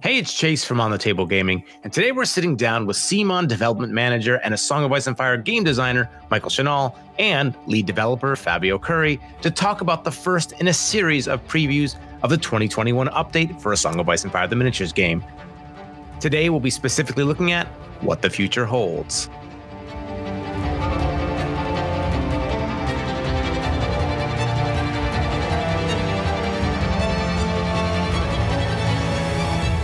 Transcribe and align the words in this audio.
Hey, 0.00 0.16
it's 0.16 0.32
Chase 0.32 0.64
from 0.64 0.80
On 0.80 0.92
the 0.92 0.96
Table 0.96 1.26
Gaming, 1.26 1.64
and 1.82 1.92
today 1.92 2.12
we're 2.12 2.24
sitting 2.24 2.54
down 2.54 2.86
with 2.86 2.96
CMON 2.96 3.48
development 3.48 3.92
manager 3.92 4.36
and 4.44 4.54
a 4.54 4.56
Song 4.56 4.84
of 4.84 4.92
Ice 4.92 5.08
and 5.08 5.16
Fire 5.16 5.36
game 5.36 5.64
designer, 5.64 6.08
Michael 6.30 6.50
Shinall, 6.50 6.96
and 7.18 7.52
lead 7.66 7.86
developer 7.86 8.36
Fabio 8.36 8.78
Cury 8.78 9.18
to 9.42 9.50
talk 9.50 9.80
about 9.80 10.04
the 10.04 10.12
first 10.12 10.52
in 10.60 10.68
a 10.68 10.72
series 10.72 11.26
of 11.26 11.44
previews 11.48 11.96
of 12.22 12.30
the 12.30 12.36
2021 12.36 13.08
update 13.08 13.60
for 13.60 13.72
A 13.72 13.76
Song 13.76 13.98
of 13.98 14.08
Ice 14.08 14.22
and 14.22 14.32
Fire 14.32 14.46
the 14.46 14.54
Miniatures 14.54 14.92
game. 14.92 15.24
Today 16.20 16.48
we'll 16.48 16.60
be 16.60 16.70
specifically 16.70 17.24
looking 17.24 17.50
at 17.50 17.66
what 18.00 18.22
the 18.22 18.30
future 18.30 18.66
holds. 18.66 19.28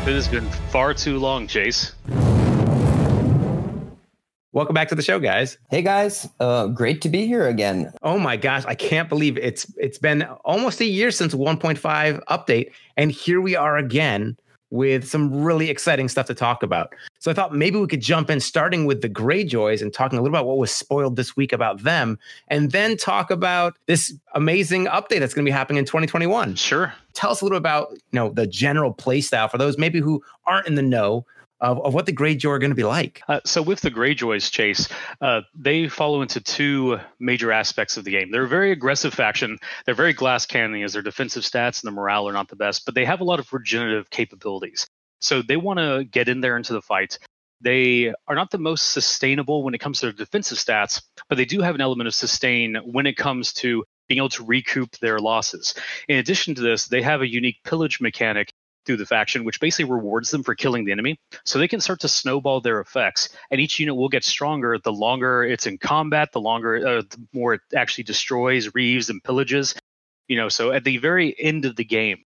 It 0.07 0.12
has 0.12 0.29
been 0.29 0.46
far 0.68 0.93
too 0.93 1.18
long, 1.18 1.46
Chase. 1.46 1.94
Welcome 4.53 4.75
back 4.75 4.89
to 4.89 4.95
the 4.95 5.00
show, 5.03 5.18
guys. 5.18 5.57
Hey 5.71 5.81
guys, 5.81 6.29
uh, 6.40 6.67
great 6.67 7.00
to 7.00 7.08
be 7.08 7.26
here 7.26 7.49
again. 7.49 7.90
Oh 8.03 8.18
my 8.18 8.36
gosh, 8.36 8.67
I 8.67 8.75
can't 8.75 9.09
believe 9.09 9.39
it's 9.39 9.64
it's 9.79 9.96
been 9.96 10.25
almost 10.45 10.82
a 10.82 10.85
year 10.85 11.11
since 11.11 11.35
1.5 11.35 12.22
update, 12.26 12.72
and 12.98 13.11
here 13.11 13.40
we 13.40 13.57
are 13.57 13.79
again 13.79 14.36
with 14.75 15.07
some 15.07 15.33
really 15.33 15.71
exciting 15.71 16.09
stuff 16.09 16.27
to 16.27 16.35
talk 16.35 16.64
about. 16.64 16.93
So 17.21 17.31
I 17.31 17.35
thought 17.35 17.55
maybe 17.55 17.79
we 17.79 17.87
could 17.87 18.01
jump 18.01 18.29
in, 18.29 18.41
starting 18.41 18.87
with 18.87 19.03
the 19.03 19.09
Greyjoys 19.09 19.81
and 19.81 19.95
talking 19.95 20.19
a 20.19 20.23
little 20.23 20.35
about 20.35 20.46
what 20.46 20.59
was 20.59 20.73
spoiled 20.73 21.15
this 21.15 21.37
week 21.37 21.53
about 21.53 21.85
them, 21.85 22.19
and 22.49 22.73
then 22.73 22.96
talk 22.96 23.31
about 23.31 23.79
this 23.87 24.13
amazing 24.35 24.87
update 24.87 25.21
that's 25.21 25.32
going 25.32 25.45
to 25.45 25.49
be 25.49 25.53
happening 25.53 25.79
in 25.79 25.85
2021. 25.85 26.57
Sure. 26.57 26.93
Tell 27.13 27.31
us 27.31 27.41
a 27.41 27.45
little 27.45 27.57
about 27.57 27.93
you 27.93 27.99
know 28.18 28.31
the 28.31 28.49
general 28.49 28.93
play 28.93 29.21
style 29.21 29.46
for 29.46 29.59
those 29.59 29.79
maybe 29.79 30.01
who 30.01 30.21
aren't 30.45 30.67
in 30.67 30.75
the 30.75 30.82
know 30.82 31.25
of, 31.64 31.85
of 31.85 31.95
what 31.95 32.06
the 32.06 32.12
Greyjoy 32.12 32.50
are 32.50 32.59
going 32.59 32.70
to 32.70 32.77
be 32.77 32.84
like. 32.84 33.23
Uh, 33.27 33.41
so 33.45 33.62
with 33.62 33.81
the 33.81 33.91
Greyjoys, 33.91 34.51
Chase, 34.51 34.89
uh, 35.20 35.41
they 35.55 35.89
follow 35.89 36.23
into 36.23 36.41
two 36.41 36.98
major 37.19 37.51
aspects 37.51 37.97
of 37.97 38.05
the 38.05 38.11
game. 38.11 38.31
They're 38.31 38.45
a 38.45 38.48
very 38.48 38.70
aggressive 38.70 39.15
faction. 39.15 39.59
They're 39.87 39.95
very 39.95 40.12
glass 40.12 40.47
cannon 40.47 40.83
as 40.83 40.92
their 40.92 41.03
defensive 41.03 41.42
stats 41.42 41.83
and 41.83 41.89
their 41.89 41.95
morale 41.95 42.29
are 42.29 42.33
not 42.33 42.48
the 42.48 42.57
best, 42.57 42.85
but 42.85 42.95
they 42.95 43.05
have 43.05 43.20
a 43.20 43.25
lot 43.25 43.41
of 43.41 43.53
regenerative 43.53 44.11
capabilities. 44.11 44.87
So 45.20 45.41
they 45.41 45.57
want 45.57 45.79
to 45.79 46.05
get 46.05 46.29
in 46.29 46.41
there 46.41 46.57
into 46.57 46.75
the 46.75 46.83
fight. 46.83 47.19
They 47.62 48.12
are 48.29 48.35
not 48.35 48.51
the 48.51 48.59
most 48.59 48.92
sustainable 48.92 49.62
when 49.62 49.75
it 49.75 49.79
comes 49.79 50.01
to 50.01 50.07
their 50.07 50.12
defensive 50.12 50.59
stats, 50.59 51.03
but 51.31 51.39
they 51.39 51.47
do 51.47 51.62
have 51.62 51.75
an 51.75 51.81
element 51.81 52.09
of 52.09 52.15
sustain 52.15 52.77
when 52.85 53.07
it 53.07 53.17
comes 53.17 53.55
to 53.55 53.85
being 54.07 54.19
able 54.19 54.29
to 54.29 54.45
recoup 54.45 54.98
their 54.98 55.19
losses. 55.19 55.75
In 56.09 56.19
addition 56.19 56.55
to 56.57 56.61
this, 56.61 56.89
they 56.89 57.01
have 57.01 57.23
a 57.23 57.29
unique 57.29 57.62
pillage 57.65 58.03
mechanic 58.03 58.53
through 58.85 58.97
the 58.99 59.07
faction, 59.07 59.45
which 59.45 59.61
basically 59.61 59.91
rewards 59.91 60.31
them 60.31 60.43
for 60.43 60.55
killing 60.55 60.85
the 60.85 60.93
enemy. 60.93 61.19
So 61.45 61.59
they 61.59 61.69
can 61.69 61.81
start 61.81 62.01
to 62.01 62.09
snowball 62.09 62.61
their 62.61 62.81
effects, 62.81 63.29
and 63.51 63.61
each 63.61 63.79
unit 63.79 63.97
will 63.97 64.09
get 64.09 64.25
stronger 64.25 64.79
the 64.79 64.93
longer 64.93 65.45
it's 65.45 65.67
in 65.67 65.79
combat, 65.79 66.33
the 66.33 66.41
longer, 66.41 66.77
uh, 66.77 67.03
the 67.03 67.27
more 67.33 67.55
it 67.55 67.61
actually 67.75 68.05
destroys, 68.05 68.75
reaves, 68.75 69.11
and 69.11 69.23
pillages. 69.23 69.77
You 70.29 70.37
know, 70.37 70.49
so 70.49 70.73
at 70.73 70.85
the 70.85 70.99
very 70.99 71.35
end 71.39 71.65
of 71.65 71.77
the 71.77 71.85
game, 71.85 72.25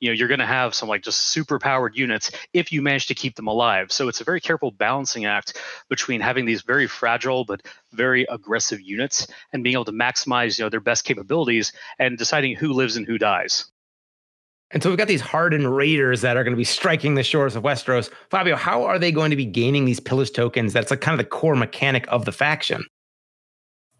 you 0.00 0.10
know, 0.10 0.14
you're 0.14 0.28
going 0.28 0.40
to 0.40 0.46
have 0.46 0.74
some 0.74 0.88
like 0.88 1.02
just 1.02 1.30
super 1.30 1.58
powered 1.58 1.96
units 1.96 2.30
if 2.52 2.72
you 2.72 2.82
manage 2.82 3.06
to 3.06 3.14
keep 3.14 3.36
them 3.36 3.46
alive. 3.46 3.92
So 3.92 4.08
it's 4.08 4.20
a 4.20 4.24
very 4.24 4.40
careful 4.40 4.70
balancing 4.70 5.24
act 5.24 5.58
between 5.88 6.20
having 6.20 6.44
these 6.44 6.62
very 6.62 6.86
fragile 6.86 7.44
but 7.44 7.62
very 7.92 8.26
aggressive 8.28 8.80
units 8.80 9.26
and 9.52 9.62
being 9.62 9.74
able 9.74 9.86
to 9.86 9.92
maximize, 9.92 10.58
you 10.58 10.64
know, 10.64 10.68
their 10.68 10.80
best 10.80 11.04
capabilities 11.04 11.72
and 11.98 12.18
deciding 12.18 12.56
who 12.56 12.72
lives 12.72 12.96
and 12.96 13.06
who 13.06 13.18
dies. 13.18 13.66
And 14.74 14.82
so 14.82 14.88
we've 14.88 14.98
got 14.98 15.06
these 15.06 15.20
hardened 15.20 15.74
raiders 15.74 16.20
that 16.22 16.36
are 16.36 16.42
going 16.42 16.52
to 16.52 16.58
be 16.58 16.64
striking 16.64 17.14
the 17.14 17.22
shores 17.22 17.54
of 17.54 17.62
Westeros. 17.62 18.10
Fabio, 18.30 18.56
how 18.56 18.82
are 18.82 18.98
they 18.98 19.12
going 19.12 19.30
to 19.30 19.36
be 19.36 19.44
gaining 19.46 19.84
these 19.84 20.00
pillage 20.00 20.32
tokens? 20.32 20.72
That's 20.72 20.90
like 20.90 21.00
kind 21.00 21.18
of 21.18 21.24
the 21.24 21.30
core 21.30 21.54
mechanic 21.54 22.06
of 22.08 22.24
the 22.24 22.32
faction. 22.32 22.84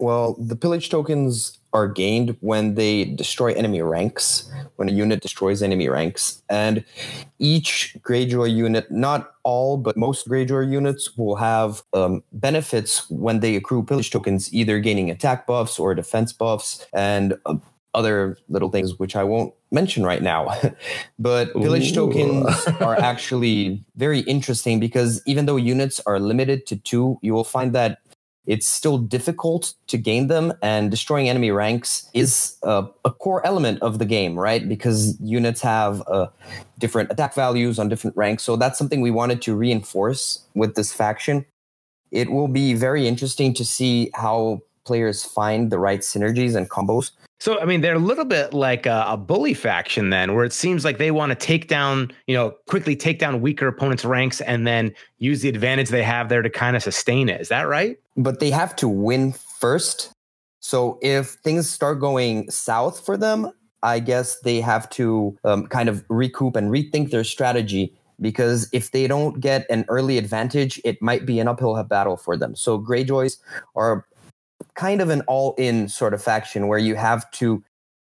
Well, 0.01 0.35
the 0.35 0.57
pillage 0.57 0.91
tokens 0.91 1.61
are 1.73 1.87
gained 1.87 2.37
when 2.41 2.75
they 2.75 3.05
destroy 3.05 3.53
enemy 3.53 3.83
ranks, 3.83 4.51
when 4.75 4.89
a 4.89 4.93
unit 4.93 5.21
destroys 5.21 5.63
enemy 5.63 5.89
ranks. 5.89 6.43
And 6.49 6.85
each 7.39 7.97
Greyjoy 8.01 8.53
unit, 8.53 8.91
not 8.91 9.35
all, 9.45 9.77
but 9.77 9.97
most 9.97 10.29
Greyjoy 10.29 10.71
units, 10.71 11.17
will 11.17 11.37
have 11.37 11.83
um, 11.93 12.25
benefits 12.33 13.09
when 13.09 13.39
they 13.39 13.55
accrue 13.55 13.85
pillage 13.85 14.11
tokens, 14.11 14.53
either 14.53 14.81
gaining 14.81 15.11
attack 15.11 15.47
buffs 15.47 15.79
or 15.79 15.95
defense 15.95 16.33
buffs. 16.33 16.85
And 16.93 17.39
uh, 17.47 17.57
other 17.95 18.37
little 18.49 18.71
things 18.71 18.99
which 18.99 19.17
I 19.17 19.25
won't 19.25 19.55
mention 19.71 20.05
right 20.05 20.23
now. 20.23 20.55
but 21.19 21.53
pillage 21.53 21.93
Ooh. 21.93 22.13
tokens 22.13 22.67
are 22.81 22.99
actually 23.01 23.85
very 23.97 24.21
interesting 24.21 24.81
because 24.81 25.23
even 25.27 25.47
though 25.47 25.57
units 25.57 26.01
are 26.07 26.19
limited 26.21 26.67
to 26.67 26.77
two, 26.77 27.19
you 27.23 27.33
will 27.33 27.45
find 27.45 27.73
that 27.75 27.99
it's 28.47 28.67
still 28.67 28.99
difficult 28.99 29.75
to 29.87 29.97
gain 29.97 30.27
them 30.27 30.53
and 30.63 30.91
destroying 30.91 31.29
enemy 31.29 31.51
ranks 31.51 32.09
is 32.13 32.57
a, 32.63 32.87
a 33.05 33.11
core 33.11 33.45
element 33.47 33.81
of 33.83 33.99
the 33.99 34.05
game 34.05 34.39
right 34.39 34.69
because 34.69 35.19
units 35.21 35.61
have 35.61 36.03
uh, 36.09 36.27
different 36.79 37.11
attack 37.11 37.35
values 37.35 37.79
on 37.79 37.89
different 37.89 38.17
ranks 38.17 38.43
so 38.43 38.57
that's 38.57 38.79
something 38.79 39.01
we 39.01 39.11
wanted 39.11 39.41
to 39.41 39.55
reinforce 39.55 40.45
with 40.55 40.75
this 40.75 40.93
faction 40.93 41.45
it 42.11 42.31
will 42.31 42.49
be 42.49 42.75
very 42.75 43.09
interesting 43.09 43.55
to 43.55 43.65
see 43.65 44.11
how 44.15 44.61
players 44.85 45.25
find 45.25 45.73
the 45.73 45.79
right 45.79 46.01
synergies 46.01 46.55
and 46.55 46.69
combos 46.71 47.13
so, 47.45 47.61
I 47.61 47.67
mean, 47.67 47.83
they're 47.83 47.97
a 47.97 47.99
little 47.99 48.25
bit 48.25 48.55
like 48.55 48.87
a, 48.87 49.05
a, 49.07 49.19
bully 49.19 49.53
faction 49.53 50.09
then, 50.09 50.35
where 50.35 50.47
it 50.47 50.53
seems 50.55 50.83
like 50.83 50.97
they 50.97 51.11
want 51.11 51.29
to 51.29 51.37
take 51.37 51.69
down, 51.69 52.11
you 52.27 52.35
know, 52.35 52.55
quickly 52.69 52.97
take 52.97 53.19
down 53.19 53.43
weaker 53.43 53.69
opponents' 53.69 54.03
ranks 54.03 54.41
and 54.41 54.67
then 54.67 54.95
use 55.19 55.43
the 55.43 55.51
advantage 55.51 55.91
they 55.91 56.03
have 56.03 56.31
there 56.31 56.41
to 56.41 56.49
kind 56.49 56.75
of 56.75 56.83
sustain 56.83 57.29
it. 57.29 57.43
Is 57.43 57.51
that 57.51 57.69
right? 57.69 57.99
But 58.17 58.41
they 58.41 58.49
have 58.49 58.75
to 58.77 58.89
win 58.89 59.33
first. 59.61 60.11
So, 60.61 60.99
if 61.03 61.33
things 61.45 61.69
start 61.69 62.01
going 62.01 62.51
south 62.51 63.05
for 63.05 63.19
them, 63.19 63.51
I 63.83 63.99
guess 63.99 64.41
they 64.41 64.63
have 64.63 64.89
to 64.91 65.37
um, 65.45 65.67
kind 65.67 65.91
of 65.91 66.03
recoup 66.09 66.57
and 66.57 66.71
rethink 66.71 67.11
their 67.11 67.25
strategy 67.25 67.95
because 68.23 68.71
if 68.73 68.93
they 68.93 69.07
don't 69.07 69.41
get 69.41 69.67
an 69.69 69.85
early 69.89 70.17
advantage, 70.17 70.81
it 70.83 71.03
might 71.03 71.27
be 71.27 71.41
an 71.41 71.49
uphill 71.49 71.83
battle 71.85 72.17
for 72.17 72.39
them. 72.39 72.57
So 72.57 72.79
Greyjoys 72.79 73.37
are 73.77 74.07
kind 74.75 75.01
of 75.01 75.11
an 75.11 75.23
all 75.23 75.55
in 75.59 75.89
sort 75.89 76.15
of 76.15 76.23
faction 76.23 76.69
where 76.69 76.79
you 76.79 76.95
have 76.95 77.31
to 77.33 77.63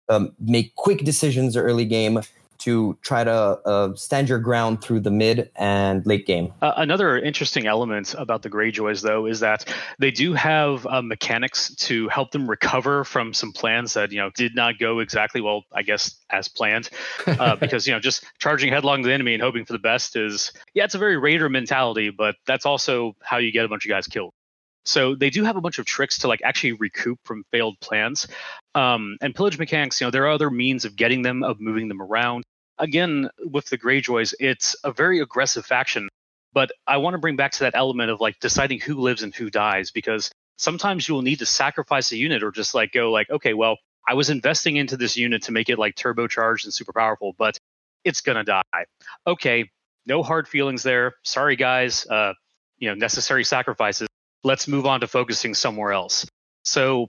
um, 0.09 0.33
make 0.41 0.75
quick 0.77 1.05
decisions 1.05 1.57
early 1.57 1.85
game 1.85 2.21
to 2.61 2.97
try 3.01 3.25
to 3.25 3.33
uh, 3.33 3.95
stand 3.95 4.29
your 4.29 4.39
ground 4.39 4.83
through 4.83 5.01
the 5.01 5.11
mid 5.11 5.51
and 5.57 6.07
late 6.07 6.27
game. 6.27 6.53
Uh, 6.61 6.75
another 6.77 7.19
interesting 7.19 7.67
element 7.67 8.15
about 8.19 8.43
the 8.43 8.51
Greyjoys, 8.51 9.01
though, 9.03 9.27
is 9.27 9.41
that 9.41 9.65
they 9.99 10.11
do 10.11 10.35
have 10.35 10.87
uh, 10.87 11.01
mechanics 11.01 11.75
to 11.77 12.09
help 12.09 12.33
them 12.33 12.49
recover 12.49 13.03
from 13.05 13.33
some 13.33 13.53
plans 13.53 13.95
that 13.95 14.13
you 14.13 14.19
know 14.19 14.31
did 14.37 14.55
not 14.55 14.79
go 14.79 14.99
exactly 14.99 15.41
well, 15.41 15.65
I 15.73 15.83
guess, 15.83 16.15
as 16.29 16.49
planned. 16.49 16.91
Uh, 17.27 17.57
because 17.61 17.87
you 17.87 17.95
know, 17.95 18.01
just 18.01 18.25
charging 18.39 18.71
headlong 18.71 19.03
to 19.03 19.09
the 19.09 19.15
enemy 19.15 19.33
and 19.33 19.43
hoping 19.43 19.65
for 19.65 19.73
the 19.73 19.79
best 19.79 20.15
is 20.15 20.53
yeah, 20.75 20.85
it's 20.85 20.95
a 20.95 20.99
very 20.99 21.17
raider 21.17 21.49
mentality, 21.49 22.11
but 22.11 22.37
that's 22.47 22.67
also 22.67 23.17
how 23.23 23.39
you 23.39 23.53
get 23.53 23.65
a 23.65 23.69
bunch 23.69 23.87
of 23.87 23.89
guys 23.89 24.07
killed. 24.07 24.35
So 24.91 25.15
they 25.15 25.31
do 25.31 25.45
have 25.45 25.57
a 25.57 25.61
bunch 25.61 25.79
of 25.79 25.87
tricks 25.87 26.19
to 26.19 26.29
like 26.29 26.43
actually 26.43 26.73
recoup 26.73 27.21
from 27.25 27.45
failed 27.53 27.79
plans. 27.81 28.27
Um, 28.75 29.17
and 29.21 29.35
pillage 29.35 29.59
mechanics, 29.59 30.01
you 30.01 30.07
know, 30.07 30.11
there 30.11 30.25
are 30.25 30.31
other 30.31 30.51
means 30.51 30.85
of 30.85 30.97
getting 30.97 31.23
them, 31.23 31.45
of 31.45 31.61
moving 31.61 31.89
them 31.89 32.03
around. 32.03 32.43
Again, 32.79 33.31
with 33.39 33.67
the 33.67 33.79
Greyjoys, 33.79 34.35
it's 34.41 34.75
a 34.83 34.93
very 34.93 35.21
aggressive 35.21 35.65
faction. 35.65 36.09
But 36.53 36.73
I 36.89 36.97
want 36.97 37.15
to 37.15 37.19
bring 37.19 37.37
back 37.37 37.53
to 37.53 37.61
that 37.61 37.77
element 37.77 38.11
of 38.11 38.21
like 38.21 38.41
deciding 38.41 38.81
who 38.81 38.97
lives 38.97 39.23
and 39.23 39.33
who 39.33 39.49
dies 39.49 39.93
because 39.93 40.33
sometimes 40.59 41.07
you 41.07 41.15
will 41.15 41.23
need 41.23 41.39
to 41.39 41.47
sacrifice 41.47 42.11
a 42.11 42.17
unit 42.17 42.43
or 42.43 42.51
just 42.51 42.75
like 42.75 42.91
go 42.93 43.13
like, 43.13 43.31
okay, 43.31 43.55
well, 43.55 43.79
I 44.09 44.15
was 44.15 44.29
investing 44.29 44.75
into 44.77 44.97
this 44.97 45.17
unit 45.17 45.45
to 45.45 45.53
make 45.53 45.69
it 45.69 45.79
like 45.79 45.95
turbocharged 45.95 46.65
and 46.65 46.75
super 46.75 46.93
powerful, 46.93 47.35
but 47.39 47.57
it's 48.03 48.23
gonna 48.23 48.43
die. 48.43 48.87
Okay, 49.25 49.71
no 50.07 50.25
hard 50.25 50.49
feelings 50.49 50.83
there. 50.83 51.15
Sorry, 51.23 51.55
guys. 51.55 52.05
Uh, 52.07 52.33
you 52.79 52.89
know, 52.89 52.95
necessary 52.95 53.45
sacrifices 53.45 54.09
let's 54.45 54.69
move 54.69 54.87
on 54.87 55.01
to 55.01 55.07
focusing 55.07 55.55
somewhere 55.55 55.93
else. 55.93 56.27
So 56.65 57.09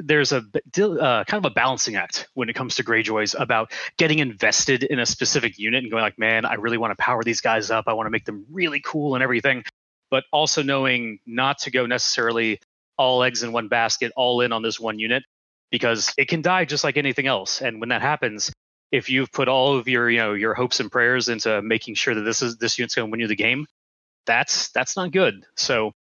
there's 0.00 0.32
a 0.32 0.38
uh, 0.38 1.24
kind 1.24 1.44
of 1.44 1.50
a 1.50 1.54
balancing 1.54 1.96
act 1.96 2.28
when 2.34 2.48
it 2.48 2.54
comes 2.54 2.74
to 2.76 2.84
Greyjoys 2.84 3.34
about 3.38 3.72
getting 3.96 4.18
invested 4.18 4.84
in 4.84 4.98
a 4.98 5.06
specific 5.06 5.58
unit 5.58 5.82
and 5.82 5.90
going 5.90 6.02
like, 6.02 6.18
man, 6.18 6.44
I 6.44 6.54
really 6.54 6.78
want 6.78 6.90
to 6.96 7.02
power 7.02 7.22
these 7.22 7.40
guys 7.40 7.70
up. 7.70 7.84
I 7.88 7.94
want 7.94 8.06
to 8.06 8.10
make 8.10 8.24
them 8.24 8.44
really 8.50 8.80
cool 8.84 9.14
and 9.14 9.22
everything, 9.22 9.64
but 10.10 10.24
also 10.32 10.62
knowing 10.62 11.18
not 11.26 11.58
to 11.60 11.70
go 11.70 11.86
necessarily 11.86 12.60
all 12.98 13.22
eggs 13.22 13.42
in 13.42 13.52
one 13.52 13.68
basket, 13.68 14.12
all 14.16 14.40
in 14.42 14.52
on 14.52 14.62
this 14.62 14.78
one 14.78 14.98
unit, 14.98 15.24
because 15.70 16.12
it 16.18 16.28
can 16.28 16.42
die 16.42 16.64
just 16.64 16.84
like 16.84 16.96
anything 16.96 17.26
else. 17.26 17.62
And 17.62 17.80
when 17.80 17.88
that 17.88 18.02
happens, 18.02 18.52
if 18.90 19.08
you've 19.08 19.32
put 19.32 19.48
all 19.48 19.76
of 19.76 19.88
your 19.88 20.10
you 20.10 20.18
know 20.18 20.34
your 20.34 20.54
hopes 20.54 20.80
and 20.80 20.92
prayers 20.92 21.28
into 21.30 21.62
making 21.62 21.94
sure 21.94 22.14
that 22.14 22.22
this 22.22 22.42
is 22.42 22.58
this 22.58 22.78
unit's 22.78 22.94
going 22.94 23.08
to 23.08 23.10
win 23.10 23.20
you 23.20 23.26
the 23.26 23.34
game, 23.34 23.66
that's 24.26 24.70
that's 24.72 24.96
not 24.96 25.12
good. 25.12 25.46
So 25.56 25.92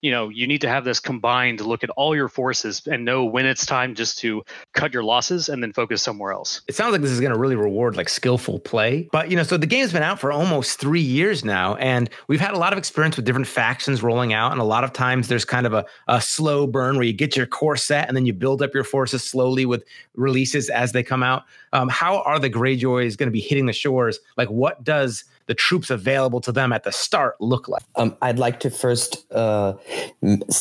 you 0.00 0.10
know 0.10 0.28
you 0.28 0.46
need 0.46 0.60
to 0.60 0.68
have 0.68 0.84
this 0.84 1.00
combined 1.00 1.60
look 1.60 1.82
at 1.82 1.90
all 1.90 2.14
your 2.14 2.28
forces 2.28 2.82
and 2.86 3.04
know 3.04 3.24
when 3.24 3.46
it's 3.46 3.66
time 3.66 3.94
just 3.94 4.18
to 4.18 4.42
cut 4.72 4.94
your 4.94 5.02
losses 5.02 5.48
and 5.48 5.62
then 5.62 5.72
focus 5.72 6.02
somewhere 6.02 6.32
else. 6.32 6.62
It 6.68 6.74
sounds 6.74 6.92
like 6.92 7.00
this 7.00 7.10
is 7.10 7.20
going 7.20 7.32
to 7.32 7.38
really 7.38 7.56
reward 7.56 7.96
like 7.96 8.08
skillful 8.08 8.60
play. 8.60 9.08
But 9.12 9.30
you 9.30 9.36
know 9.36 9.42
so 9.42 9.56
the 9.56 9.66
game's 9.66 9.92
been 9.92 10.02
out 10.02 10.20
for 10.20 10.30
almost 10.30 10.78
three 10.78 11.00
years 11.00 11.44
now 11.44 11.74
and 11.76 12.08
we've 12.28 12.40
had 12.40 12.54
a 12.54 12.58
lot 12.58 12.72
of 12.72 12.78
experience 12.78 13.16
with 13.16 13.24
different 13.24 13.48
factions 13.48 14.02
rolling 14.02 14.32
out 14.32 14.52
and 14.52 14.60
a 14.60 14.64
lot 14.64 14.84
of 14.84 14.92
times 14.92 15.28
there's 15.28 15.44
kind 15.44 15.66
of 15.66 15.72
a, 15.72 15.84
a 16.06 16.20
slow 16.20 16.66
burn 16.66 16.96
where 16.96 17.04
you 17.04 17.12
get 17.12 17.36
your 17.36 17.46
core 17.46 17.76
set 17.76 18.08
and 18.08 18.16
then 18.16 18.26
you 18.26 18.32
build 18.32 18.62
up 18.62 18.74
your 18.74 18.84
forces 18.84 19.24
slowly 19.24 19.66
with 19.66 19.84
releases 20.14 20.70
as 20.70 20.92
they 20.92 21.02
come 21.02 21.22
out 21.22 21.44
um, 21.72 21.88
how 21.88 22.22
are 22.22 22.38
the 22.38 22.50
greyjoys 22.50 23.16
going 23.16 23.26
to 23.26 23.32
be 23.32 23.40
hitting 23.40 23.66
the 23.66 23.72
shores 23.72 24.18
like 24.36 24.48
what 24.48 24.84
does 24.84 25.24
the 25.48 25.54
troops 25.54 25.90
available 25.90 26.40
to 26.42 26.52
them 26.52 26.72
at 26.72 26.84
the 26.84 26.92
start 26.92 27.34
look 27.40 27.68
like? 27.68 27.82
Um, 27.96 28.16
I'd 28.22 28.38
like 28.38 28.60
to 28.60 28.70
first 28.70 29.30
uh, 29.32 29.74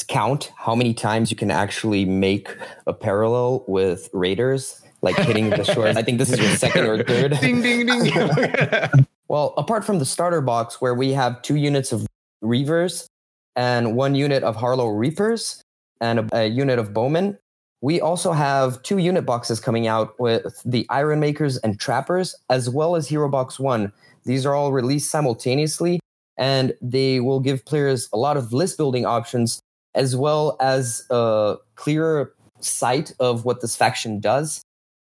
count 0.08 0.52
how 0.58 0.74
many 0.74 0.94
times 0.94 1.30
you 1.30 1.38
can 1.38 1.52
actually 1.52 2.06
make 2.06 2.50
a 2.88 2.94
parallel 2.94 3.66
with 3.68 4.10
raiders, 4.14 4.82
like 5.02 5.18
hitting 5.18 5.50
the 5.50 5.64
shores. 5.64 5.98
I 5.98 6.02
think 6.02 6.18
this 6.18 6.32
is 6.32 6.40
your 6.40 6.56
second 6.56 6.86
or 6.86 7.04
third. 7.04 7.38
ding, 7.42 7.62
ding, 7.62 7.86
ding. 7.86 9.06
well, 9.28 9.54
apart 9.58 9.86
from 9.86 10.00
the 10.00 10.06
starter 10.06 10.42
box, 10.42 10.82
where 10.82 10.96
we 10.96 11.12
have 11.12 11.42
two 11.42 11.58
units 11.58 11.92
of 11.92 12.08
Reavers 12.44 13.08
and 13.56 13.96
one 13.96 14.16
unit 14.16 14.42
of 14.44 14.56
Harlaw 14.56 14.98
Reapers 14.98 15.62
and 16.00 16.20
a, 16.20 16.44
a 16.44 16.48
unit 16.48 16.80
of 16.80 16.94
Bowmen, 16.94 17.38
we 17.82 18.02
also 18.02 18.32
have 18.32 18.82
two 18.84 18.98
unit 18.98 19.26
boxes 19.26 19.60
coming 19.60 19.88
out 19.88 20.20
with 20.20 20.62
the 20.66 20.86
Iron 20.90 21.20
Makers 21.20 21.58
and 21.58 21.80
Trappers, 21.80 22.36
as 22.50 22.70
well 22.70 22.96
as 22.96 23.08
Hero 23.08 23.30
Box 23.30 23.60
1, 23.60 23.92
these 24.28 24.46
are 24.46 24.54
all 24.54 24.74
released 24.74 25.10
simultaneously, 25.10 26.02
and 26.38 26.74
they 26.82 27.22
will 27.22 27.40
give 27.40 27.64
players 27.66 28.10
a 28.12 28.18
lot 28.18 28.36
of 28.36 28.52
list 28.52 28.78
building 28.78 29.06
options 29.06 29.62
as 29.96 30.18
well 30.18 30.58
as 30.60 31.06
a 31.10 31.56
clearer 31.76 32.34
sight 32.60 33.14
of 33.22 33.46
what 33.46 33.62
this 33.62 33.76
faction 33.76 34.20
does, 34.20 34.62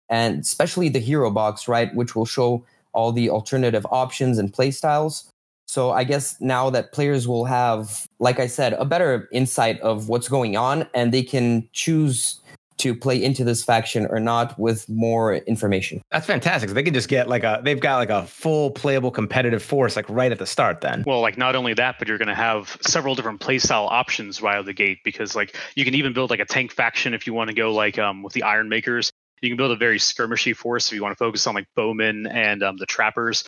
and 0.09 0.41
especially 0.41 0.89
the 0.89 0.99
hero 0.99 1.31
box, 1.31 1.69
right, 1.69 1.95
which 1.95 2.15
will 2.15 2.25
show 2.25 2.65
all 2.91 3.13
the 3.13 3.29
alternative 3.29 3.87
options 3.91 4.37
and 4.37 4.51
playstyles. 4.51 5.29
So 5.67 5.91
I 5.91 6.03
guess 6.03 6.35
now 6.41 6.69
that 6.71 6.91
players 6.91 7.25
will 7.25 7.45
have, 7.45 8.05
like 8.19 8.39
I 8.39 8.47
said, 8.47 8.73
a 8.73 8.83
better 8.83 9.29
insight 9.31 9.79
of 9.79 10.09
what's 10.09 10.27
going 10.27 10.57
on, 10.57 10.85
and 10.93 11.13
they 11.13 11.23
can 11.23 11.67
choose 11.71 12.41
to 12.77 12.95
play 12.95 13.21
into 13.21 13.43
this 13.43 13.63
faction 13.63 14.05
or 14.07 14.19
not 14.19 14.57
with 14.59 14.87
more 14.89 15.35
information. 15.35 16.01
That's 16.11 16.25
fantastic. 16.25 16.69
They 16.71 16.83
can 16.83 16.93
just 16.93 17.09
get 17.09 17.27
like 17.27 17.43
a 17.43 17.61
they've 17.63 17.79
got 17.79 17.97
like 17.97 18.09
a 18.09 18.25
full 18.25 18.71
playable 18.71 19.11
competitive 19.11 19.63
force 19.63 19.95
like 19.95 20.09
right 20.09 20.31
at 20.31 20.39
the 20.39 20.45
start 20.45 20.81
then. 20.81 21.03
Well, 21.05 21.21
like 21.21 21.37
not 21.37 21.55
only 21.55 21.73
that, 21.75 21.99
but 21.99 22.07
you're 22.07 22.17
going 22.17 22.27
to 22.27 22.35
have 22.35 22.77
several 22.81 23.15
different 23.15 23.39
playstyle 23.39 23.89
options 23.89 24.41
right 24.41 24.55
out 24.55 24.61
of 24.61 24.65
the 24.65 24.73
gate 24.73 24.99
because 25.03 25.35
like 25.35 25.55
you 25.75 25.85
can 25.85 25.95
even 25.95 26.13
build 26.13 26.29
like 26.29 26.39
a 26.39 26.45
tank 26.45 26.71
faction 26.71 27.13
if 27.13 27.27
you 27.27 27.33
want 27.33 27.49
to 27.49 27.55
go 27.55 27.73
like 27.73 27.97
um 27.97 28.23
with 28.23 28.33
the 28.33 28.43
Iron 28.43 28.69
Makers. 28.69 29.11
You 29.41 29.49
can 29.49 29.57
build 29.57 29.71
a 29.71 29.75
very 29.75 29.99
skirmishy 29.99 30.55
force 30.55 30.87
if 30.87 30.95
you 30.95 31.01
want 31.01 31.11
to 31.11 31.21
focus 31.21 31.45
on 31.47 31.55
like 31.55 31.67
bowmen 31.75 32.27
and 32.27 32.63
um, 32.63 32.77
the 32.77 32.85
trappers, 32.85 33.43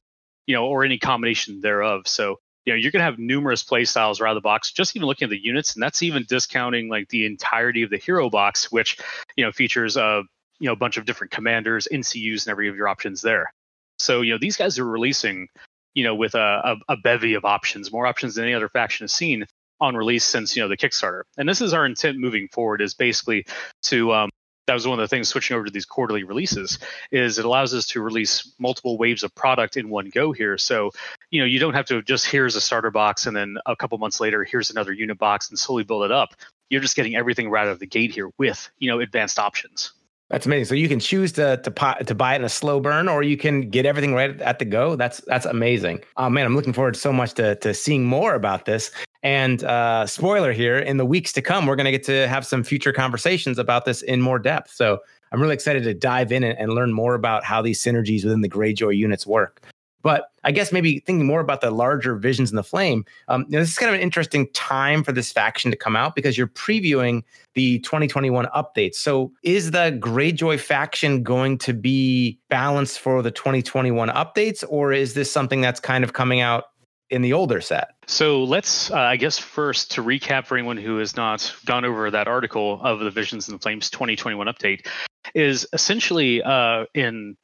you 0.46 0.54
know, 0.54 0.66
or 0.66 0.84
any 0.84 0.98
combination 0.98 1.62
thereof. 1.62 2.06
So 2.06 2.40
you 2.66 2.74
know 2.74 2.78
you're 2.78 2.92
going 2.92 3.00
to 3.00 3.06
have 3.06 3.20
numerous 3.20 3.64
play 3.64 3.86
styles 3.86 4.20
around 4.20 4.36
the 4.36 4.42
box 4.42 4.72
just 4.72 4.96
even 4.96 5.08
looking 5.08 5.28
at 5.28 5.30
the 5.30 5.44
units 5.44 5.74
and 5.74 5.84
that's 5.84 6.02
even 6.04 6.26
discounting 6.28 6.90
like 6.90 7.08
the 7.10 7.26
entirety 7.26 7.84
of 7.84 7.90
the 7.90 7.98
hero 7.98 8.30
box 8.30 8.72
which 8.72 8.98
you 9.36 9.46
know 9.46 9.52
features 9.52 9.98
a 9.98 10.24
you 10.60 10.68
know 10.68 10.74
a 10.74 10.78
bunch 10.78 10.98
of 10.98 11.06
different 11.06 11.32
commanders 11.32 11.88
ncus 11.92 12.46
and 12.46 12.52
every 12.52 12.70
of 12.70 12.76
your 12.76 12.88
options 12.88 13.22
there. 13.22 13.52
So 14.00 14.22
you 14.22 14.34
know 14.34 14.38
these 14.40 14.58
guys 14.58 14.80
are 14.80 14.86
releasing 14.86 15.48
you 15.94 16.04
know 16.04 16.16
with 16.16 16.36
a, 16.36 16.78
a, 16.90 16.94
a 16.94 16.98
bevy 16.98 17.34
of 17.34 17.46
options 17.46 17.92
more 17.92 18.06
options 18.06 18.36
than 18.36 18.46
any 18.46 18.54
other 18.54 18.70
faction 18.70 19.06
has 19.06 19.14
seen 19.14 19.46
on 19.82 19.96
release 19.96 20.24
since 20.24 20.56
you 20.56 20.62
know 20.62 20.70
the 20.70 20.78
kickstarter. 20.78 21.24
And 21.38 21.48
this 21.48 21.62
is 21.62 21.74
our 21.74 21.86
intent 21.86 22.18
moving 22.18 22.48
forward 22.52 22.82
is 22.82 22.94
basically 22.94 23.46
to 23.84 24.14
um, 24.14 24.30
that 24.68 24.74
was 24.74 24.88
one 24.88 25.00
of 25.00 25.04
the 25.04 25.08
things 25.08 25.30
switching 25.30 25.56
over 25.56 25.66
to 25.66 25.72
these 25.72 25.86
quarterly 25.86 26.24
releases 26.24 26.80
is 27.12 27.38
it 27.38 27.46
allows 27.46 27.74
us 27.74 27.86
to 27.88 28.02
release 28.02 28.54
multiple 28.60 28.98
waves 28.98 29.24
of 29.24 29.34
product 29.36 29.78
in 29.78 29.90
one 29.90 30.10
go 30.10 30.32
here. 30.32 30.58
So 30.58 30.92
you 31.32 31.40
know 31.40 31.46
you 31.46 31.60
don't 31.60 31.74
have 31.74 31.86
to 31.88 32.02
just 32.02 32.26
here's 32.26 32.56
a 32.56 32.62
starter 32.62 32.92
box 32.92 33.26
and 33.28 33.36
then 33.36 33.58
a 33.66 33.76
couple 33.76 33.98
months 33.98 34.20
later 34.20 34.44
here's 34.44 34.72
another 34.72 34.92
unit 34.92 35.18
box 35.18 35.50
and 35.50 35.60
slowly 35.60 35.84
build 35.84 36.04
it 36.04 36.12
up. 36.12 36.36
You're 36.70 36.82
just 36.82 36.96
getting 36.96 37.16
everything 37.16 37.50
right 37.50 37.68
out 37.68 37.74
of 37.74 37.80
the 37.80 37.88
gate 37.88 38.12
here 38.12 38.30
with 38.38 38.70
you 38.80 38.90
know 38.90 39.00
advanced 39.00 39.40
options 39.40 39.94
that's 40.30 40.46
amazing. 40.46 40.66
So 40.66 40.76
you 40.76 40.88
can 40.88 41.00
choose 41.00 41.32
to 41.34 41.58
to 41.58 41.98
to 42.04 42.16
buy 42.16 42.34
it 42.34 42.38
in 42.38 42.44
a 42.44 42.50
slow 42.50 42.80
burn, 42.80 43.08
or 43.08 43.22
you 43.22 43.38
can 43.38 43.70
get 43.70 43.86
everything 43.86 44.14
right 44.14 44.40
at 44.42 44.60
the 44.60 44.66
go. 44.66 44.96
That's 44.96 45.22
that's 45.28 45.46
amazing. 45.46 46.00
Oh 46.18 46.30
man, 46.30 46.46
I'm 46.46 46.56
looking 46.56 46.74
forward 46.74 46.96
so 46.96 47.14
much 47.14 47.34
to 47.36 47.56
to 47.58 47.74
seeing 47.74 48.06
more 48.06 48.34
about 48.34 48.66
this. 48.66 48.92
And 49.22 49.64
uh, 49.64 50.06
spoiler 50.06 50.52
here, 50.52 50.78
in 50.78 50.98
the 50.98 51.06
weeks 51.06 51.32
to 51.34 51.42
come, 51.42 51.66
we're 51.66 51.76
going 51.76 51.86
to 51.86 51.92
get 51.92 52.04
to 52.04 52.28
have 52.28 52.46
some 52.46 52.64
future 52.64 52.94
conversations 52.94 53.58
about 53.58 53.86
this 53.86 54.04
in 54.04 54.22
more 54.22 54.38
depth. 54.38 54.72
So 54.72 55.00
I'm 55.32 55.42
really 55.42 55.56
excited 55.56 55.84
to 55.84 55.94
dive 55.96 56.32
in 56.32 56.44
and, 56.44 56.58
and 56.60 56.74
learn 56.74 56.94
more 56.94 57.16
about 57.16 57.44
how 57.44 57.62
these 57.62 57.84
synergies 57.84 58.24
within 58.24 58.42
the 58.42 58.50
Greyjoy 58.50 58.96
units 58.96 59.26
work. 59.26 59.64
But 60.06 60.30
I 60.44 60.52
guess 60.52 60.72
maybe 60.72 61.00
thinking 61.00 61.26
more 61.26 61.40
about 61.40 61.62
the 61.62 61.72
larger 61.72 62.16
visions 62.16 62.52
in 62.52 62.56
the 62.56 62.64
flame, 62.64 63.06
um, 63.28 63.46
you 63.50 63.54
know, 63.54 63.60
this 63.62 63.72
is 63.72 63.78
kind 63.80 63.90
of 63.90 63.96
an 63.96 64.02
interesting 64.02 64.48
time 64.54 65.04
for 65.04 65.12
this 65.12 65.32
faction 65.32 65.72
to 65.72 65.78
come 65.78 65.96
out 65.96 66.14
because 66.14 66.38
you're 66.38 66.46
previewing 66.46 67.24
the 67.56 67.80
2021 67.80 68.46
updates. 68.56 68.98
So 68.98 69.32
is 69.42 69.72
the 69.72 69.98
Greyjoy 70.00 70.60
faction 70.60 71.24
going 71.24 71.58
to 71.58 71.74
be 71.74 72.38
balanced 72.50 73.00
for 73.00 73.24
the 73.24 73.32
2021 73.32 74.10
updates, 74.10 74.64
or 74.70 74.94
is 74.94 75.16
this 75.16 75.32
something 75.32 75.60
that's 75.60 75.80
kind 75.80 76.04
of 76.04 76.14
coming 76.14 76.40
out 76.40 76.66
in 77.10 77.24
the 77.24 77.34
older 77.34 77.60
set? 77.60 77.96
So 78.06 78.44
let's, 78.44 78.92
uh, 78.92 78.98
I 78.98 79.16
guess, 79.16 79.40
first 79.40 79.90
to 79.94 80.04
recap 80.04 80.46
for 80.46 80.56
anyone 80.56 80.78
who 80.78 81.00
has 81.00 81.16
not 81.16 81.52
gone 81.66 81.84
over 81.84 82.12
that 82.12 82.28
article 82.28 82.80
of 82.84 83.00
the 83.00 83.10
Visions 83.10 83.48
and 83.48 83.58
the 83.58 83.60
Flames 83.60 83.90
2021 83.90 84.46
update, 84.46 84.86
is 85.34 85.68
essentially 85.74 86.44
uh, 86.44 86.86
in 86.94 87.36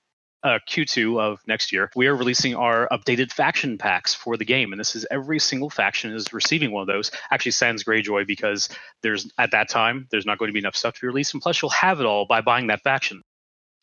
uh, 0.43 0.59
Q2 0.67 1.19
of 1.19 1.39
next 1.47 1.71
year, 1.71 1.91
we 1.95 2.07
are 2.07 2.15
releasing 2.15 2.55
our 2.55 2.87
updated 2.89 3.31
faction 3.31 3.77
packs 3.77 4.13
for 4.13 4.37
the 4.37 4.45
game, 4.45 4.71
and 4.71 4.79
this 4.79 4.95
is 4.95 5.05
every 5.11 5.39
single 5.39 5.69
faction 5.69 6.13
is 6.13 6.33
receiving 6.33 6.71
one 6.71 6.81
of 6.81 6.87
those. 6.87 7.11
Actually, 7.29 7.51
sans 7.51 7.83
Greyjoy 7.83 8.25
because 8.25 8.69
there's 9.03 9.31
at 9.37 9.51
that 9.51 9.69
time 9.69 10.07
there's 10.11 10.25
not 10.25 10.37
going 10.37 10.49
to 10.49 10.53
be 10.53 10.59
enough 10.59 10.75
stuff 10.75 10.95
to 10.95 11.01
be 11.01 11.07
released, 11.07 11.33
and 11.33 11.41
plus 11.41 11.61
you'll 11.61 11.69
have 11.69 11.99
it 11.99 12.05
all 12.05 12.25
by 12.25 12.41
buying 12.41 12.67
that 12.67 12.81
faction. 12.81 13.21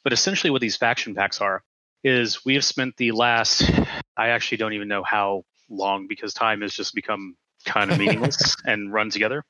But 0.04 0.12
essentially, 0.12 0.50
what 0.50 0.60
these 0.60 0.76
faction 0.76 1.14
packs 1.14 1.40
are 1.40 1.62
is 2.04 2.44
we 2.44 2.54
have 2.54 2.64
spent 2.64 2.96
the 2.96 3.12
last 3.12 3.62
I 4.16 4.28
actually 4.30 4.58
don't 4.58 4.72
even 4.72 4.88
know 4.88 5.02
how 5.02 5.44
long 5.68 6.06
because 6.08 6.34
time 6.34 6.62
has 6.62 6.72
just 6.72 6.94
become 6.94 7.36
kind 7.64 7.90
of 7.90 7.98
meaningless 8.00 8.56
and 8.64 8.92
run 8.92 9.10
together. 9.10 9.44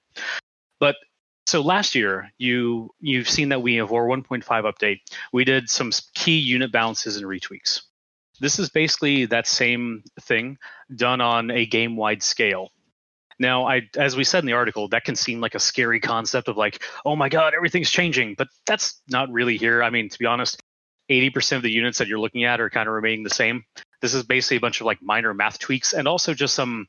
But 0.78 0.96
so 1.48 1.62
last 1.62 1.94
year, 1.94 2.30
you 2.36 2.90
you've 3.00 3.28
seen 3.28 3.48
that 3.48 3.62
we 3.62 3.76
have 3.76 3.90
our 3.90 4.06
1.5 4.06 4.44
update. 4.44 5.00
We 5.32 5.44
did 5.44 5.70
some 5.70 5.90
key 6.14 6.38
unit 6.38 6.70
balances 6.70 7.16
and 7.16 7.24
retweaks. 7.24 7.80
This 8.38 8.58
is 8.58 8.68
basically 8.68 9.24
that 9.26 9.46
same 9.46 10.04
thing 10.20 10.58
done 10.94 11.22
on 11.22 11.50
a 11.50 11.64
game-wide 11.64 12.22
scale. 12.22 12.68
Now, 13.38 13.66
I, 13.66 13.88
as 13.96 14.14
we 14.14 14.24
said 14.24 14.40
in 14.40 14.46
the 14.46 14.52
article, 14.52 14.88
that 14.88 15.04
can 15.04 15.16
seem 15.16 15.40
like 15.40 15.54
a 15.54 15.60
scary 15.60 16.00
concept 16.00 16.48
of 16.48 16.58
like, 16.58 16.82
oh 17.06 17.16
my 17.16 17.30
god, 17.30 17.54
everything's 17.54 17.90
changing, 17.90 18.34
but 18.36 18.48
that's 18.66 19.00
not 19.08 19.30
really 19.30 19.56
here. 19.56 19.82
I 19.82 19.88
mean, 19.88 20.10
to 20.10 20.18
be 20.18 20.26
honest, 20.26 20.60
80% 21.10 21.56
of 21.56 21.62
the 21.62 21.70
units 21.70 21.96
that 21.98 22.08
you're 22.08 22.18
looking 22.18 22.44
at 22.44 22.60
are 22.60 22.68
kind 22.68 22.88
of 22.88 22.94
remaining 22.94 23.24
the 23.24 23.30
same. 23.30 23.64
This 24.02 24.12
is 24.12 24.22
basically 24.22 24.58
a 24.58 24.60
bunch 24.60 24.80
of 24.80 24.86
like 24.86 25.00
minor 25.00 25.32
math 25.32 25.58
tweaks 25.58 25.94
and 25.94 26.06
also 26.06 26.34
just 26.34 26.54
some 26.54 26.88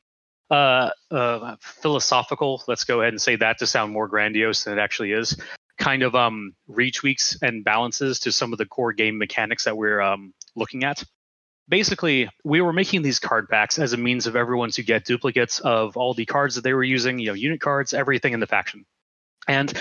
uh, 0.50 0.90
uh, 1.12 1.56
philosophical. 1.62 2.64
Let's 2.68 2.84
go 2.84 3.02
ahead 3.02 3.14
and 3.14 3.22
say 3.22 3.36
that 3.38 3.60
to 3.60 3.68
sound 3.68 3.94
more 3.94 4.08
grandiose 4.08 4.64
than 4.64 4.78
it 4.78 4.82
actually 4.82 5.12
is. 5.12 5.38
Kind 5.78 6.04
of 6.04 6.16
um, 6.16 6.54
retweaks 6.70 7.38
and 7.42 7.64
balances 7.64 8.20
to 8.22 8.32
some 8.32 8.52
of 8.52 8.58
the 8.58 8.66
core 8.66 8.94
game 8.94 9.18
mechanics 9.18 9.64
that 9.66 9.78
we're 9.78 10.02
um, 10.02 10.34
looking 10.56 10.84
at. 10.84 11.04
Basically, 11.68 12.30
we 12.44 12.62
were 12.62 12.74
making 12.74 13.04
these 13.04 13.20
card 13.20 13.48
packs 13.48 13.78
as 13.78 13.94
a 13.94 13.98
means 13.98 14.26
of 14.26 14.36
everyone 14.36 14.72
to 14.72 14.84
get 14.84 15.06
duplicates 15.06 15.60
of 15.60 15.96
all 15.96 16.14
the 16.16 16.26
cards 16.26 16.56
that 16.56 16.62
they 16.62 16.74
were 16.74 16.84
using, 16.84 17.20
you 17.20 17.28
know, 17.28 17.34
unit 17.34 17.62
cards, 17.62 17.94
everything 17.94 18.34
in 18.34 18.40
the 18.40 18.48
faction. 18.48 18.86
And 19.48 19.72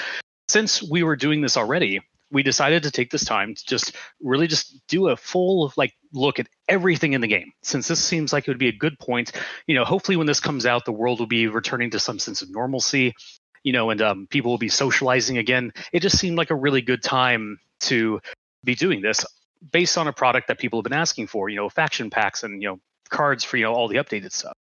since 0.48 0.82
we 0.82 1.02
were 1.02 1.16
doing 1.16 1.40
this 1.40 1.56
already, 1.56 2.00
we 2.30 2.42
decided 2.42 2.82
to 2.82 2.90
take 2.90 3.11
this 3.11 3.25
time 3.25 3.54
to 3.54 3.64
just 3.66 3.97
really 4.23 4.47
just 4.47 4.87
do 4.87 5.08
a 5.08 5.16
full 5.16 5.73
like 5.76 5.94
look 6.12 6.38
at 6.38 6.49
everything 6.68 7.12
in 7.12 7.20
the 7.20 7.26
game. 7.26 7.52
Since 7.62 7.88
this 7.88 8.02
seems 8.02 8.32
like 8.32 8.47
it 8.47 8.50
would 8.50 8.58
be 8.58 8.68
a 8.68 8.73
good 8.73 8.99
point 8.99 9.32
you 9.66 9.75
know 9.75 9.85
hopefully 9.85 10.16
when 10.16 10.26
this 10.26 10.40
comes 10.40 10.66
out 10.66 10.85
the 10.85 10.92
world 10.92 11.20
will 11.20 11.26
be 11.26 11.47
returning 11.47 11.90
to 11.90 12.00
some 12.00 12.18
sense 12.18 12.42
of 12.42 12.50
normalcy 12.50 13.14
you 13.62 13.73
know 13.73 13.90
and 13.90 14.00
um, 14.02 14.26
people 14.30 14.50
will 14.50 14.58
be 14.58 14.68
socializing 14.68 15.38
again. 15.38 15.73
It 15.92 16.00
just 16.00 16.18
seemed 16.18 16.37
like 16.37 16.50
a 16.50 16.54
really 16.54 16.82
good 16.82 17.02
time 17.02 17.58
to 17.80 18.20
be 18.64 18.75
doing 18.75 19.00
this 19.00 19.25
based 19.73 19.99
on 19.99 20.08
a 20.08 20.12
product 20.12 20.49
that 20.49 20.58
people 20.58 20.78
have 20.78 20.85
been 20.85 20.92
asking 20.92 21.26
for 21.26 21.49
you 21.49 21.56
know 21.56 21.68
faction 21.68 22.11
packs 22.11 22.42
and 22.42 22.62
you 22.62 22.68
know 22.68 22.80
cards 23.08 23.44
for 23.44 23.56
you 23.56 23.64
know 23.64 23.73
all 23.73 23.88
the 23.88 23.97
updated 23.97 24.32
stuff. 24.32 24.54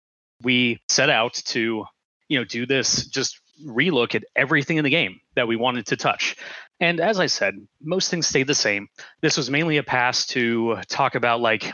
We 0.42 0.82
set 0.90 1.10
out 1.10 1.34
to 1.46 1.86
you 2.30 2.40
know 2.40 2.46
do 2.46 2.66
this 2.66 3.08
just 3.08 3.40
relook 3.64 4.16
at 4.16 4.24
everything 4.36 4.78
in 4.78 4.84
the 4.84 4.90
game 4.90 5.20
that 5.36 5.48
we 5.48 5.56
wanted 5.56 5.86
to 5.88 5.96
touch 5.96 6.36
and 6.80 7.00
as 7.00 7.20
I 7.20 7.28
said, 7.28 7.68
most 7.82 8.10
things 8.10 8.28
stayed 8.28 8.48
the 8.48 8.56
same. 8.56 8.90
This 9.22 9.38
was 9.38 9.50
mainly 9.50 9.78
a 9.78 9.84
pass 9.84 10.26
to 10.28 10.78
talk 10.90 11.16
about 11.16 11.40
like 11.40 11.74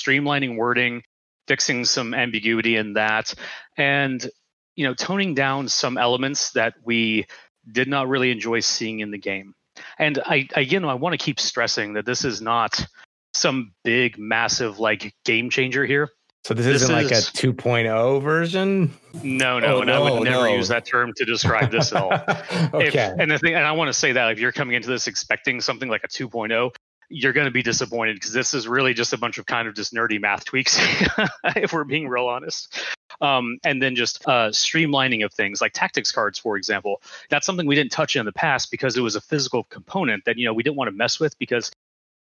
streamlining 0.00 0.56
wording, 0.56 1.02
fixing 1.46 1.84
some 1.84 2.12
ambiguity 2.12 2.76
in 2.76 2.94
that, 2.94 3.34
and 3.76 4.28
you 4.74 4.86
know, 4.86 4.94
toning 4.94 5.34
down 5.34 5.68
some 5.68 5.96
elements 5.96 6.52
that 6.52 6.74
we 6.84 7.26
did 7.70 7.88
not 7.88 8.08
really 8.08 8.30
enjoy 8.30 8.60
seeing 8.60 9.00
in 9.00 9.10
the 9.10 9.18
game. 9.18 9.54
And 9.98 10.18
I 10.26 10.48
again 10.54 10.84
I 10.84 10.94
want 10.94 11.12
to 11.12 11.24
keep 11.24 11.38
stressing 11.38 11.94
that 11.94 12.06
this 12.06 12.24
is 12.24 12.42
not 12.42 12.84
some 13.32 13.72
big 13.84 14.18
massive 14.18 14.80
like 14.80 15.14
game 15.24 15.50
changer 15.50 15.86
here. 15.86 16.10
So 16.46 16.54
this, 16.54 16.66
this 16.66 16.82
isn't 16.82 16.96
is, 16.96 17.10
like 17.10 17.12
a 17.12 17.22
2.0 17.22 18.22
version. 18.22 18.94
No, 19.20 19.58
no, 19.58 19.66
oh, 19.66 19.78
and 19.78 19.88
no, 19.88 20.04
I 20.04 20.10
would 20.12 20.22
never 20.22 20.44
no. 20.44 20.54
use 20.54 20.68
that 20.68 20.86
term 20.86 21.12
to 21.16 21.24
describe 21.24 21.72
this 21.72 21.92
at 21.92 22.00
all. 22.00 22.12
okay. 22.72 22.86
If, 22.86 23.18
and 23.18 23.28
the 23.28 23.38
thing, 23.40 23.54
and 23.54 23.66
I 23.66 23.72
want 23.72 23.88
to 23.88 23.92
say 23.92 24.12
that 24.12 24.30
if 24.30 24.38
you're 24.38 24.52
coming 24.52 24.76
into 24.76 24.86
this 24.88 25.08
expecting 25.08 25.60
something 25.60 25.88
like 25.88 26.04
a 26.04 26.06
2.0, 26.06 26.72
you're 27.08 27.32
going 27.32 27.46
to 27.46 27.50
be 27.50 27.64
disappointed 27.64 28.14
because 28.14 28.32
this 28.32 28.54
is 28.54 28.68
really 28.68 28.94
just 28.94 29.12
a 29.12 29.18
bunch 29.18 29.38
of 29.38 29.46
kind 29.46 29.66
of 29.66 29.74
just 29.74 29.92
nerdy 29.92 30.20
math 30.20 30.44
tweaks, 30.44 30.78
if 31.56 31.72
we're 31.72 31.82
being 31.82 32.06
real 32.06 32.28
honest. 32.28 32.80
Um, 33.20 33.58
and 33.64 33.82
then 33.82 33.96
just 33.96 34.24
uh, 34.28 34.50
streamlining 34.50 35.24
of 35.24 35.34
things 35.34 35.60
like 35.60 35.72
tactics 35.72 36.12
cards, 36.12 36.38
for 36.38 36.56
example. 36.56 37.02
That's 37.28 37.44
something 37.44 37.66
we 37.66 37.74
didn't 37.74 37.90
touch 37.90 38.14
in 38.14 38.24
the 38.24 38.30
past 38.30 38.70
because 38.70 38.96
it 38.96 39.00
was 39.00 39.16
a 39.16 39.20
physical 39.20 39.64
component 39.64 40.24
that 40.26 40.38
you 40.38 40.44
know 40.44 40.54
we 40.54 40.62
didn't 40.62 40.76
want 40.76 40.86
to 40.86 40.96
mess 40.96 41.18
with 41.18 41.36
because 41.40 41.72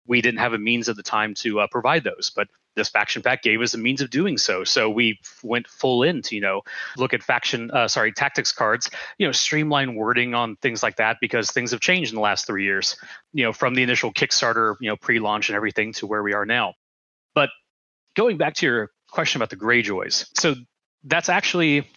we 0.07 0.21
didn't 0.21 0.39
have 0.39 0.53
a 0.53 0.57
means 0.57 0.87
at 0.87 0.95
the 0.95 1.03
time 1.03 1.33
to 1.33 1.59
uh, 1.59 1.67
provide 1.67 2.05
those. 2.05 2.31
But 2.33 2.47
this 2.75 2.89
faction 2.89 3.21
pack 3.21 3.41
gave 3.41 3.61
us 3.61 3.73
a 3.73 3.77
means 3.77 4.01
of 4.01 4.09
doing 4.09 4.37
so. 4.37 4.63
So 4.63 4.89
we 4.89 5.19
went 5.43 5.67
full 5.67 6.03
in 6.03 6.21
to, 6.23 6.35
you 6.35 6.41
know, 6.41 6.61
look 6.97 7.13
at 7.13 7.23
faction, 7.23 7.71
uh, 7.71 7.87
sorry, 7.87 8.11
tactics 8.11 8.51
cards, 8.51 8.89
you 9.17 9.25
know, 9.25 9.31
streamline 9.31 9.95
wording 9.95 10.33
on 10.33 10.55
things 10.57 10.83
like 10.83 10.97
that 10.97 11.17
because 11.21 11.51
things 11.51 11.71
have 11.71 11.79
changed 11.79 12.11
in 12.11 12.15
the 12.15 12.21
last 12.21 12.45
three 12.45 12.63
years, 12.63 12.97
you 13.33 13.43
know, 13.43 13.53
from 13.53 13.75
the 13.75 13.83
initial 13.83 14.13
Kickstarter, 14.13 14.75
you 14.79 14.89
know, 14.89 14.95
pre 14.95 15.19
launch 15.19 15.49
and 15.49 15.55
everything 15.55 15.93
to 15.93 16.07
where 16.07 16.23
we 16.23 16.33
are 16.33 16.45
now. 16.45 16.73
But 17.33 17.49
going 18.15 18.37
back 18.37 18.55
to 18.55 18.65
your 18.65 18.91
question 19.09 19.39
about 19.41 19.49
the 19.49 19.57
Greyjoys, 19.57 20.27
so 20.37 20.55
that's 21.03 21.29
actually 21.29 21.87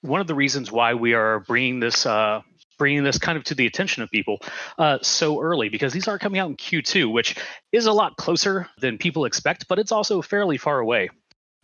one 0.00 0.20
of 0.20 0.26
the 0.26 0.34
reasons 0.34 0.70
why 0.70 0.94
we 0.94 1.14
are 1.14 1.40
bringing 1.40 1.80
this 1.80 2.06
uh, 2.06 2.42
bringing 2.78 3.04
this 3.04 3.18
kind 3.18 3.38
of 3.38 3.44
to 3.44 3.54
the 3.54 3.66
attention 3.66 4.02
of 4.02 4.10
people 4.10 4.38
uh, 4.78 4.98
so 5.02 5.40
early 5.40 5.68
because 5.68 5.92
these 5.92 6.08
are 6.08 6.18
coming 6.18 6.40
out 6.40 6.50
in 6.50 6.56
Q2, 6.56 7.12
which 7.12 7.36
is 7.72 7.86
a 7.86 7.92
lot 7.92 8.16
closer 8.16 8.68
than 8.80 8.98
people 8.98 9.24
expect, 9.24 9.68
but 9.68 9.78
it's 9.78 9.92
also 9.92 10.22
fairly 10.22 10.58
far 10.58 10.78
away. 10.78 11.08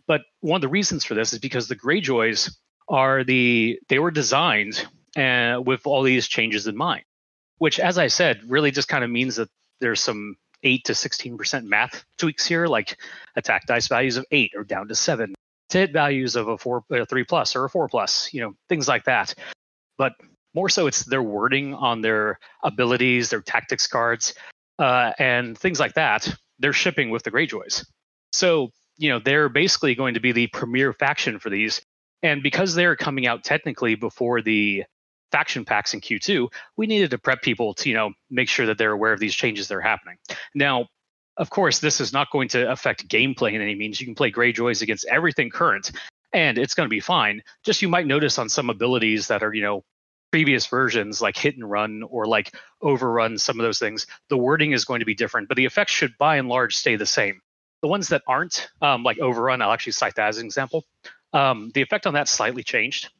But 0.07 0.21
one 0.41 0.57
of 0.57 0.61
the 0.61 0.67
reasons 0.67 1.05
for 1.05 1.13
this 1.13 1.33
is 1.33 1.39
because 1.39 1.67
the 1.67 1.75
Greyjoys 1.75 2.53
are 2.89 3.23
the 3.23 3.79
they 3.87 3.99
were 3.99 4.11
designed 4.11 4.85
uh, 5.15 5.61
with 5.63 5.85
all 5.87 6.03
these 6.03 6.27
changes 6.27 6.67
in 6.67 6.75
mind, 6.75 7.03
which, 7.57 7.79
as 7.79 7.97
I 7.97 8.07
said, 8.07 8.41
really 8.47 8.71
just 8.71 8.87
kind 8.89 9.03
of 9.03 9.09
means 9.09 9.37
that 9.37 9.49
there's 9.79 10.01
some 10.01 10.35
eight 10.63 10.85
to 10.85 10.95
sixteen 10.95 11.37
percent 11.37 11.65
math 11.65 12.03
tweaks 12.17 12.45
here, 12.45 12.67
like 12.67 12.97
attack 13.35 13.65
dice 13.65 13.87
values 13.87 14.17
of 14.17 14.25
eight 14.31 14.51
or 14.55 14.63
down 14.63 14.89
to 14.89 14.95
seven, 14.95 15.33
to 15.69 15.77
hit 15.77 15.93
values 15.93 16.35
of 16.35 16.47
a 16.49 16.57
four, 16.57 16.83
a 16.91 17.05
three 17.05 17.23
plus 17.23 17.55
or 17.55 17.65
a 17.65 17.69
four 17.69 17.87
plus, 17.87 18.33
you 18.33 18.41
know, 18.41 18.53
things 18.67 18.87
like 18.87 19.05
that. 19.05 19.33
But 19.97 20.13
more 20.53 20.69
so, 20.69 20.87
it's 20.87 21.03
their 21.05 21.23
wording 21.23 21.73
on 21.73 22.01
their 22.01 22.39
abilities, 22.63 23.29
their 23.29 23.41
tactics 23.41 23.87
cards, 23.87 24.33
uh, 24.79 25.11
and 25.19 25.57
things 25.57 25.79
like 25.79 25.93
that. 25.93 26.33
They're 26.59 26.73
shipping 26.73 27.09
with 27.09 27.23
the 27.23 27.31
Greyjoys. 27.31 27.85
So, 28.31 28.71
you 28.97 29.09
know, 29.09 29.19
they're 29.19 29.49
basically 29.49 29.95
going 29.95 30.13
to 30.13 30.19
be 30.19 30.31
the 30.31 30.47
premier 30.47 30.93
faction 30.93 31.39
for 31.39 31.49
these. 31.49 31.81
And 32.21 32.41
because 32.41 32.73
they're 32.73 32.95
coming 32.95 33.27
out 33.27 33.43
technically 33.43 33.95
before 33.95 34.41
the 34.41 34.83
faction 35.31 35.65
packs 35.65 35.93
in 35.93 36.01
Q2, 36.01 36.47
we 36.77 36.87
needed 36.87 37.11
to 37.11 37.17
prep 37.17 37.41
people 37.41 37.73
to, 37.75 37.89
you 37.89 37.95
know, 37.95 38.11
make 38.29 38.47
sure 38.47 38.67
that 38.67 38.77
they're 38.77 38.91
aware 38.91 39.13
of 39.13 39.19
these 39.19 39.35
changes 39.35 39.67
that 39.67 39.75
are 39.75 39.81
happening. 39.81 40.17
Now, 40.53 40.87
of 41.37 41.49
course, 41.49 41.79
this 41.79 41.99
is 41.99 42.13
not 42.13 42.31
going 42.31 42.47
to 42.49 42.71
affect 42.71 43.07
gameplay 43.07 43.53
in 43.53 43.61
any 43.61 43.75
means. 43.75 43.99
You 43.99 44.05
can 44.05 44.15
play 44.15 44.31
Greyjoys 44.31 44.83
against 44.83 45.05
everything 45.05 45.49
current, 45.49 45.91
and 46.31 46.59
it's 46.59 46.75
going 46.75 46.85
to 46.85 46.91
be 46.91 46.99
fine. 46.99 47.41
Just 47.63 47.81
you 47.81 47.89
might 47.89 48.05
notice 48.05 48.37
on 48.37 48.49
some 48.49 48.69
abilities 48.69 49.27
that 49.27 49.41
are, 49.41 49.53
you 49.53 49.63
know, 49.63 49.83
previous 50.33 50.65
versions 50.65 51.21
like 51.21 51.37
hit 51.37 51.53
and 51.57 51.69
run 51.69 52.01
or 52.09 52.25
like 52.25 52.55
overrun 52.81 53.37
some 53.37 53.59
of 53.59 53.63
those 53.63 53.77
things 53.77 54.07
the 54.29 54.35
wording 54.35 54.71
is 54.71 54.83
going 54.83 54.99
to 54.99 55.05
be 55.05 55.13
different 55.13 55.47
but 55.47 55.55
the 55.57 55.65
effects 55.65 55.91
should 55.91 56.17
by 56.17 56.37
and 56.37 56.49
large 56.49 56.75
stay 56.75 56.95
the 56.95 57.05
same. 57.05 57.39
The 57.83 57.87
ones 57.87 58.07
that 58.07 58.23
aren't 58.27 58.67
um, 58.81 59.03
like 59.03 59.19
overrun 59.19 59.61
i'll 59.61 59.71
actually 59.71 59.93
cite 59.93 60.15
that 60.15 60.29
as 60.29 60.39
an 60.39 60.45
example. 60.45 60.85
Um, 61.33 61.69
the 61.75 61.83
effect 61.83 62.07
on 62.07 62.15
that 62.15 62.27
slightly 62.27 62.63
changed. 62.63 63.11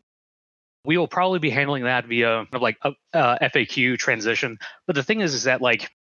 We 0.85 0.97
will 0.97 1.07
probably 1.07 1.37
be 1.37 1.51
handling 1.51 1.83
that 1.83 2.07
via 2.07 2.47
like 2.51 2.77
a, 2.81 2.93
a 3.13 3.47
faq 3.47 3.99
transition 3.99 4.57
but 4.87 4.95
the 4.95 5.03
thing 5.03 5.21
is 5.21 5.35
is 5.35 5.43
that 5.43 5.61
like 5.61 5.91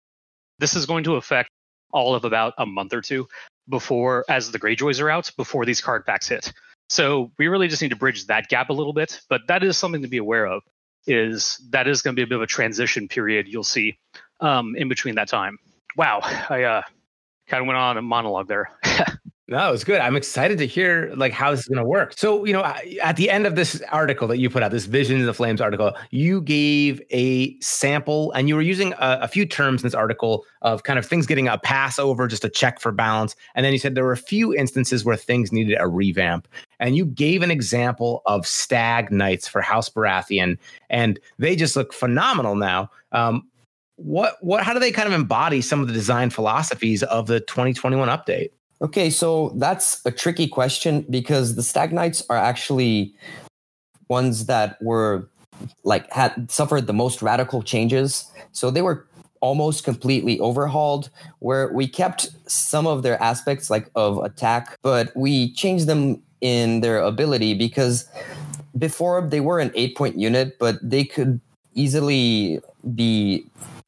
this 0.60 0.74
is 0.76 0.86
going 0.86 1.04
to 1.04 1.16
affect 1.16 1.50
all 1.92 2.14
of 2.14 2.24
about 2.24 2.54
a 2.56 2.64
month 2.64 2.94
or 2.94 3.02
two 3.02 3.28
before 3.68 4.24
as 4.30 4.50
the 4.50 4.58
greyjoys 4.58 4.98
are 4.98 5.10
out 5.10 5.30
before 5.36 5.66
these 5.66 5.82
card 5.82 6.06
packs 6.06 6.28
hit. 6.30 6.54
So 6.88 7.32
we 7.36 7.48
really 7.48 7.68
just 7.68 7.82
need 7.82 7.90
to 7.90 7.96
bridge 7.96 8.28
that 8.28 8.48
gap 8.48 8.70
a 8.70 8.72
little 8.72 8.94
bit 8.94 9.20
but 9.28 9.42
that 9.48 9.62
is 9.62 9.76
something 9.76 10.00
to 10.00 10.08
be 10.08 10.16
aware 10.16 10.46
of 10.46 10.62
is 11.06 11.60
that 11.70 11.88
is 11.88 12.02
going 12.02 12.14
to 12.14 12.20
be 12.20 12.22
a 12.22 12.26
bit 12.26 12.36
of 12.36 12.42
a 12.42 12.46
transition 12.46 13.08
period 13.08 13.48
you'll 13.48 13.64
see 13.64 13.98
um, 14.40 14.74
in 14.76 14.88
between 14.88 15.14
that 15.16 15.28
time. 15.28 15.58
Wow, 15.96 16.20
I 16.22 16.62
uh, 16.62 16.82
kind 17.48 17.60
of 17.60 17.66
went 17.66 17.78
on 17.78 17.96
a 17.96 18.02
monologue 18.02 18.48
there. 18.48 18.70
No, 19.52 19.70
it's 19.74 19.84
good. 19.84 20.00
I'm 20.00 20.16
excited 20.16 20.56
to 20.58 20.66
hear 20.66 21.12
like 21.14 21.32
how 21.34 21.50
this 21.50 21.60
is 21.60 21.66
going 21.66 21.76
to 21.76 21.84
work. 21.84 22.14
So, 22.16 22.46
you 22.46 22.54
know, 22.54 22.64
at 23.02 23.16
the 23.16 23.28
end 23.28 23.44
of 23.44 23.54
this 23.54 23.82
article 23.90 24.26
that 24.28 24.38
you 24.38 24.48
put 24.48 24.62
out, 24.62 24.70
this 24.70 24.86
Visions 24.86 25.20
of 25.20 25.26
the 25.26 25.34
Flames 25.34 25.60
article, 25.60 25.92
you 26.10 26.40
gave 26.40 27.02
a 27.10 27.60
sample 27.60 28.32
and 28.32 28.48
you 28.48 28.54
were 28.54 28.62
using 28.62 28.94
a, 28.94 29.18
a, 29.22 29.28
few 29.28 29.44
terms 29.44 29.82
in 29.82 29.86
this 29.86 29.94
article 29.94 30.46
of 30.62 30.84
kind 30.84 30.98
of 30.98 31.04
things 31.04 31.26
getting 31.26 31.48
a 31.48 31.58
pass 31.58 31.98
over, 31.98 32.26
just 32.28 32.46
a 32.46 32.48
check 32.48 32.80
for 32.80 32.92
balance. 32.92 33.36
And 33.54 33.62
then 33.62 33.74
you 33.74 33.78
said 33.78 33.94
there 33.94 34.04
were 34.04 34.12
a 34.12 34.16
few 34.16 34.54
instances 34.54 35.04
where 35.04 35.16
things 35.16 35.52
needed 35.52 35.76
a 35.78 35.86
revamp. 35.86 36.48
And 36.82 36.96
you 36.96 37.06
gave 37.06 37.42
an 37.42 37.50
example 37.52 38.22
of 38.26 38.44
stag 38.44 39.12
knights 39.12 39.46
for 39.46 39.60
House 39.62 39.88
Baratheon, 39.88 40.58
and 40.90 41.20
they 41.38 41.54
just 41.54 41.76
look 41.76 41.92
phenomenal 41.92 42.56
now. 42.56 42.90
Um, 43.12 43.48
what 43.96 44.36
what 44.40 44.64
how 44.64 44.74
do 44.74 44.80
they 44.80 44.90
kind 44.90 45.06
of 45.06 45.14
embody 45.14 45.60
some 45.60 45.80
of 45.80 45.86
the 45.86 45.94
design 45.94 46.30
philosophies 46.30 47.04
of 47.04 47.28
the 47.28 47.38
2021 47.38 48.08
update? 48.08 48.50
Okay, 48.82 49.10
so 49.10 49.52
that's 49.56 50.04
a 50.04 50.10
tricky 50.10 50.48
question 50.48 51.06
because 51.08 51.54
the 51.54 51.62
stag 51.62 51.92
knights 51.92 52.24
are 52.28 52.36
actually 52.36 53.14
ones 54.08 54.46
that 54.46 54.76
were 54.82 55.28
like 55.84 56.12
had 56.12 56.50
suffered 56.50 56.88
the 56.88 56.92
most 56.92 57.22
radical 57.22 57.62
changes. 57.62 58.28
So 58.50 58.72
they 58.72 58.82
were 58.82 59.06
almost 59.40 59.84
completely 59.84 60.40
overhauled 60.40 61.10
where 61.38 61.72
we 61.72 61.86
kept 61.86 62.30
some 62.50 62.88
of 62.88 63.04
their 63.04 63.22
aspects 63.22 63.70
like 63.70 63.88
of 63.94 64.18
attack, 64.18 64.78
but 64.82 65.12
we 65.14 65.52
changed 65.52 65.86
them 65.86 66.20
in 66.42 66.82
their 66.82 66.98
ability 66.98 67.54
because 67.54 68.06
before 68.76 69.26
they 69.26 69.40
were 69.40 69.58
an 69.58 69.72
8 69.74 69.96
point 69.96 70.18
unit, 70.18 70.58
but 70.58 70.76
they 70.82 71.04
could 71.04 71.40
easily 71.74 72.60
be 72.94 73.46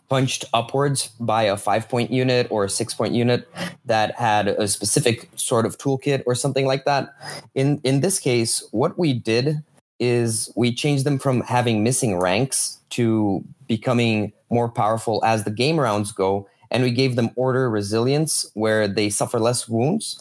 punched 0.08 0.44
upwards 0.54 1.08
by 1.18 1.42
a 1.42 1.56
five 1.56 1.88
point 1.88 2.11
unit 2.11 2.46
or 2.50 2.64
a 2.64 2.68
six 2.68 2.94
point 2.94 3.14
unit 3.14 3.49
that 3.84 4.14
had 4.16 4.49
a 4.49 4.68
specific 4.68 5.28
sort 5.37 5.66
of 5.66 5.76
toolkit 5.78 6.23
or 6.26 6.34
something 6.34 6.66
like 6.66 6.84
that. 6.84 7.14
In 7.54 7.80
in 7.84 8.00
this 8.00 8.18
case, 8.18 8.66
what 8.70 8.99
we 8.99 9.12
did 9.12 9.62
is 9.99 10.52
we 10.56 10.75
changed 10.75 11.04
them 11.04 11.18
from 11.18 11.40
having 11.42 11.82
missing 11.82 12.18
ranks 12.18 12.78
to 12.90 13.42
becoming 13.66 14.32
more 14.50 14.68
powerful 14.68 15.25
as 15.25 15.44
the 15.44 15.50
game 15.50 15.80
rounds 15.80 16.12
go, 16.12 16.46
and 16.70 16.82
we 16.82 16.90
gave 16.90 17.16
them 17.16 17.30
order 17.37 17.70
resilience 17.70 18.50
where 18.54 18.87
they 18.87 19.08
suffer 19.11 19.40
less 19.40 19.68
wounds 19.68 20.20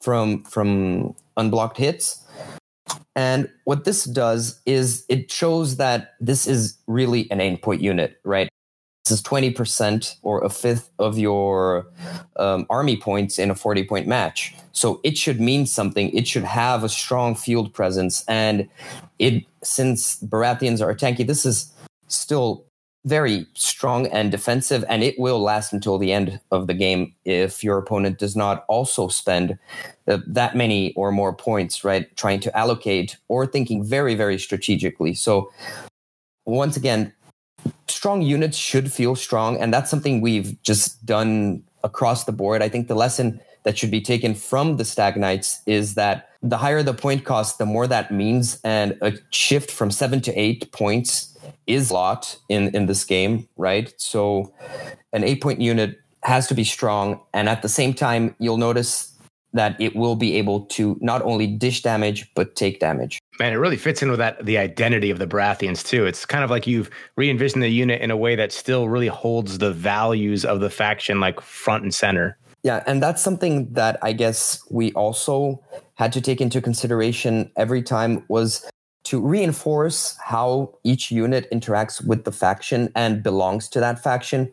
from 0.00 0.44
from 0.44 1.14
unblocked 1.36 1.76
hits. 1.76 2.24
And 3.14 3.50
what 3.64 3.84
this 3.84 4.04
does 4.04 4.60
is 4.64 5.04
it 5.08 5.30
shows 5.30 5.76
that 5.76 6.14
this 6.20 6.46
is 6.46 6.78
really 6.86 7.30
an 7.30 7.40
eight 7.40 7.62
point 7.62 7.80
unit, 7.82 8.18
right? 8.24 8.48
This 9.04 9.18
is 9.18 9.22
20% 9.22 10.16
or 10.22 10.44
a 10.44 10.48
fifth 10.48 10.90
of 10.98 11.18
your 11.18 11.86
um, 12.36 12.66
army 12.70 12.96
points 12.96 13.38
in 13.38 13.50
a 13.50 13.54
40 13.54 13.84
point 13.84 14.06
match. 14.06 14.54
So 14.72 15.00
it 15.02 15.18
should 15.18 15.40
mean 15.40 15.66
something. 15.66 16.10
It 16.10 16.28
should 16.28 16.44
have 16.44 16.84
a 16.84 16.88
strong 16.88 17.34
field 17.34 17.74
presence. 17.74 18.24
And 18.28 18.68
it, 19.18 19.44
since 19.62 20.20
Baratheons 20.20 20.80
are 20.80 20.94
tanky, 20.94 21.26
this 21.26 21.44
is 21.44 21.72
still 22.06 22.64
very 23.04 23.46
strong 23.54 24.06
and 24.06 24.30
defensive, 24.30 24.84
and 24.88 25.02
it 25.02 25.18
will 25.18 25.40
last 25.40 25.72
until 25.72 25.98
the 25.98 26.12
end 26.12 26.38
of 26.50 26.66
the 26.66 26.74
game 26.74 27.14
if 27.24 27.64
your 27.64 27.78
opponent 27.78 28.18
does 28.18 28.36
not 28.36 28.64
also 28.68 29.08
spend 29.08 29.58
uh, 30.06 30.18
that 30.26 30.56
many 30.56 30.92
or 30.94 31.10
more 31.10 31.32
points, 31.32 31.82
right? 31.84 32.14
Trying 32.16 32.40
to 32.40 32.56
allocate 32.56 33.16
or 33.28 33.46
thinking 33.46 33.82
very, 33.82 34.14
very 34.14 34.38
strategically. 34.38 35.14
So, 35.14 35.50
once 36.44 36.76
again, 36.76 37.12
strong 37.88 38.22
units 38.22 38.56
should 38.56 38.92
feel 38.92 39.16
strong, 39.16 39.56
and 39.58 39.72
that's 39.72 39.90
something 39.90 40.20
we've 40.20 40.60
just 40.62 41.04
done 41.04 41.64
across 41.82 42.24
the 42.24 42.32
board. 42.32 42.62
I 42.62 42.68
think 42.68 42.86
the 42.86 42.94
lesson 42.94 43.40
that 43.64 43.78
should 43.78 43.90
be 43.90 44.00
taken 44.00 44.34
from 44.34 44.76
the 44.76 44.84
Stag 44.84 45.16
Knights 45.16 45.60
is 45.66 45.94
that 45.94 46.30
the 46.42 46.56
higher 46.56 46.82
the 46.82 46.94
point 46.94 47.24
cost, 47.24 47.58
the 47.58 47.66
more 47.66 47.86
that 47.86 48.10
means, 48.10 48.60
and 48.64 48.96
a 49.00 49.12
shift 49.30 49.70
from 49.70 49.90
seven 49.90 50.20
to 50.22 50.32
eight 50.32 50.70
points 50.72 51.31
is 51.66 51.90
a 51.90 51.94
lot 51.94 52.36
in 52.48 52.74
in 52.74 52.86
this 52.86 53.04
game, 53.04 53.48
right? 53.56 53.92
So, 53.98 54.52
an 55.12 55.24
eight 55.24 55.40
point 55.40 55.60
unit 55.60 55.98
has 56.22 56.46
to 56.48 56.54
be 56.54 56.64
strong, 56.64 57.20
and 57.34 57.48
at 57.48 57.62
the 57.62 57.68
same 57.68 57.94
time, 57.94 58.34
you'll 58.38 58.58
notice 58.58 59.12
that 59.54 59.78
it 59.80 59.94
will 59.94 60.16
be 60.16 60.36
able 60.36 60.62
to 60.64 60.96
not 61.00 61.22
only 61.22 61.46
dish 61.46 61.82
damage 61.82 62.32
but 62.34 62.56
take 62.56 62.80
damage. 62.80 63.18
Man, 63.38 63.52
it 63.52 63.56
really 63.56 63.76
fits 63.76 64.02
in 64.02 64.10
with 64.10 64.18
that 64.18 64.44
the 64.44 64.58
identity 64.58 65.10
of 65.10 65.18
the 65.18 65.26
Baratheons 65.26 65.84
too. 65.84 66.06
It's 66.06 66.24
kind 66.24 66.44
of 66.44 66.50
like 66.50 66.66
you've 66.66 66.90
re-envisioned 67.16 67.62
the 67.62 67.68
unit 67.68 68.00
in 68.00 68.10
a 68.10 68.16
way 68.16 68.34
that 68.34 68.52
still 68.52 68.88
really 68.88 69.08
holds 69.08 69.58
the 69.58 69.72
values 69.72 70.44
of 70.44 70.60
the 70.60 70.70
faction 70.70 71.20
like 71.20 71.40
front 71.40 71.82
and 71.82 71.94
center. 71.94 72.38
Yeah, 72.62 72.84
and 72.86 73.02
that's 73.02 73.20
something 73.20 73.72
that 73.72 73.98
I 74.02 74.12
guess 74.12 74.62
we 74.70 74.92
also 74.92 75.62
had 75.94 76.12
to 76.12 76.20
take 76.20 76.40
into 76.40 76.60
consideration 76.60 77.50
every 77.56 77.82
time 77.82 78.24
was 78.28 78.64
to 79.04 79.20
reinforce 79.20 80.16
how 80.24 80.72
each 80.84 81.10
unit 81.10 81.50
interacts 81.50 82.04
with 82.06 82.24
the 82.24 82.32
faction 82.32 82.90
and 82.94 83.22
belongs 83.22 83.68
to 83.68 83.80
that 83.80 84.02
faction. 84.02 84.52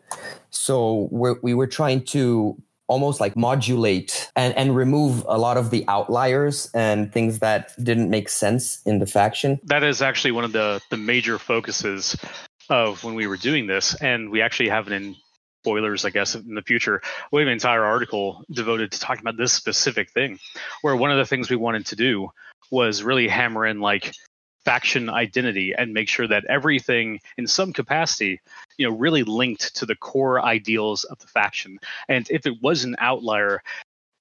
So 0.50 1.08
we're, 1.10 1.36
we 1.42 1.54
were 1.54 1.66
trying 1.66 2.04
to 2.06 2.60
almost 2.88 3.20
like 3.20 3.36
modulate 3.36 4.30
and, 4.34 4.52
and 4.56 4.74
remove 4.74 5.24
a 5.28 5.38
lot 5.38 5.56
of 5.56 5.70
the 5.70 5.84
outliers 5.86 6.68
and 6.74 7.12
things 7.12 7.38
that 7.38 7.72
didn't 7.84 8.10
make 8.10 8.28
sense 8.28 8.82
in 8.84 8.98
the 8.98 9.06
faction. 9.06 9.60
That 9.62 9.84
is 9.84 10.02
actually 10.02 10.32
one 10.32 10.44
of 10.44 10.50
the, 10.50 10.80
the 10.90 10.96
major 10.96 11.38
focuses 11.38 12.16
of 12.68 13.04
when 13.04 13.14
we 13.14 13.28
were 13.28 13.36
doing 13.36 13.68
this. 13.68 13.94
And 14.02 14.30
we 14.30 14.42
actually 14.42 14.68
have 14.70 14.88
it 14.88 14.92
in 14.92 15.14
spoilers, 15.62 16.04
I 16.04 16.10
guess, 16.10 16.34
in 16.34 16.54
the 16.54 16.62
future. 16.62 17.00
We 17.30 17.42
have 17.42 17.46
an 17.46 17.52
entire 17.52 17.84
article 17.84 18.42
devoted 18.50 18.90
to 18.90 18.98
talking 18.98 19.20
about 19.20 19.36
this 19.36 19.52
specific 19.52 20.10
thing, 20.10 20.40
where 20.82 20.96
one 20.96 21.12
of 21.12 21.18
the 21.18 21.26
things 21.26 21.48
we 21.48 21.56
wanted 21.56 21.86
to 21.86 21.96
do 21.96 22.30
was 22.72 23.02
really 23.02 23.28
hammer 23.28 23.66
in 23.66 23.80
like 23.80 24.12
faction 24.64 25.08
identity 25.08 25.74
and 25.76 25.92
make 25.92 26.08
sure 26.08 26.28
that 26.28 26.44
everything 26.46 27.20
in 27.38 27.46
some 27.46 27.72
capacity 27.72 28.40
you 28.76 28.88
know 28.88 28.94
really 28.96 29.22
linked 29.22 29.74
to 29.76 29.86
the 29.86 29.96
core 29.96 30.44
ideals 30.44 31.04
of 31.04 31.18
the 31.18 31.26
faction. 31.26 31.78
And 32.08 32.26
if 32.30 32.46
it 32.46 32.60
was 32.60 32.84
an 32.84 32.96
outlier 32.98 33.62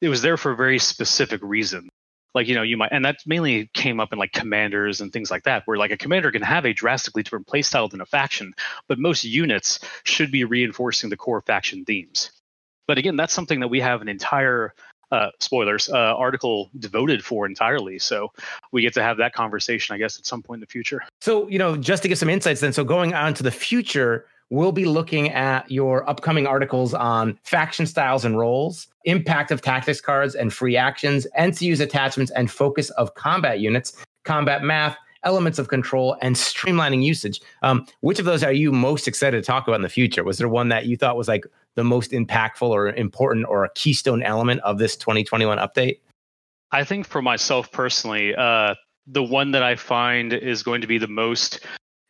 it 0.01 0.09
was 0.09 0.21
there 0.21 0.37
for 0.37 0.51
a 0.51 0.55
very 0.55 0.79
specific 0.79 1.41
reason. 1.43 1.89
Like 2.35 2.47
you 2.47 2.55
know 2.55 2.61
you 2.61 2.77
might 2.77 2.91
and 2.91 3.03
that 3.05 3.17
mainly 3.25 3.69
came 3.73 3.99
up 3.99 4.13
in 4.13 4.19
like 4.19 4.31
commanders 4.31 5.01
and 5.01 5.11
things 5.11 5.31
like 5.31 5.43
that 5.43 5.63
where 5.65 5.77
like 5.77 5.91
a 5.91 5.97
commander 5.97 6.31
can 6.31 6.43
have 6.43 6.65
a 6.65 6.73
drastically 6.73 7.23
different 7.23 7.47
playstyle 7.47 7.89
than 7.89 8.01
a 8.01 8.05
faction 8.05 8.53
but 8.87 8.99
most 8.99 9.23
units 9.23 9.79
should 10.03 10.31
be 10.31 10.43
reinforcing 10.43 11.09
the 11.09 11.17
core 11.17 11.41
faction 11.41 11.83
themes. 11.85 12.31
But 12.87 12.99
again 12.99 13.15
that's 13.15 13.33
something 13.33 13.59
that 13.61 13.67
we 13.69 13.79
have 13.81 14.01
an 14.01 14.09
entire 14.09 14.75
uh, 15.11 15.29
spoilers 15.39 15.89
uh, 15.89 15.97
article 15.97 16.69
devoted 16.79 17.23
for 17.23 17.45
entirely. 17.45 17.99
So 17.99 18.31
we 18.71 18.81
get 18.81 18.93
to 18.93 19.03
have 19.03 19.17
that 19.17 19.33
conversation, 19.33 19.95
I 19.95 19.97
guess, 19.97 20.17
at 20.17 20.25
some 20.25 20.41
point 20.41 20.57
in 20.57 20.61
the 20.61 20.67
future. 20.67 21.01
So 21.21 21.47
you 21.47 21.57
know, 21.57 21.77
just 21.77 22.03
to 22.03 22.09
give 22.09 22.17
some 22.17 22.29
insights, 22.29 22.61
then. 22.61 22.73
So 22.73 22.83
going 22.83 23.13
on 23.13 23.33
to 23.35 23.43
the 23.43 23.51
future, 23.51 24.25
we'll 24.49 24.71
be 24.71 24.85
looking 24.85 25.29
at 25.29 25.69
your 25.69 26.07
upcoming 26.09 26.47
articles 26.47 26.93
on 26.93 27.39
faction 27.43 27.85
styles 27.85 28.25
and 28.25 28.37
roles, 28.37 28.87
impact 29.05 29.51
of 29.51 29.61
tactics 29.61 30.01
cards 30.01 30.35
and 30.35 30.53
free 30.53 30.77
actions, 30.77 31.27
NCU's 31.37 31.79
attachments 31.79 32.31
and 32.31 32.49
focus 32.49 32.89
of 32.91 33.15
combat 33.15 33.59
units, 33.59 33.95
combat 34.23 34.63
math. 34.63 34.97
Elements 35.23 35.59
of 35.59 35.67
control 35.67 36.15
and 36.21 36.33
streamlining 36.33 37.03
usage. 37.03 37.41
Um, 37.61 37.85
which 37.99 38.19
of 38.19 38.25
those 38.25 38.41
are 38.41 38.53
you 38.53 38.71
most 38.71 39.05
excited 39.05 39.35
to 39.35 39.45
talk 39.45 39.67
about 39.67 39.75
in 39.75 39.81
the 39.81 39.89
future? 39.89 40.23
Was 40.23 40.37
there 40.37 40.47
one 40.47 40.69
that 40.69 40.85
you 40.85 40.95
thought 40.95 41.17
was 41.17 41.27
like 41.27 41.45
the 41.75 41.83
most 41.83 42.11
impactful 42.11 42.69
or 42.69 42.89
important 42.89 43.45
or 43.47 43.65
a 43.65 43.69
keystone 43.73 44.23
element 44.23 44.61
of 44.61 44.77
this 44.77 44.95
2021 44.97 45.57
update? 45.57 45.99
I 46.71 46.83
think 46.83 47.07
for 47.07 47.21
myself 47.21 47.71
personally, 47.71 48.35
uh, 48.35 48.75
the 49.07 49.23
one 49.23 49.51
that 49.51 49.63
I 49.63 49.75
find 49.75 50.33
is 50.33 50.63
going 50.63 50.81
to 50.81 50.87
be 50.87 50.97
the 50.97 51.07
most 51.07 51.65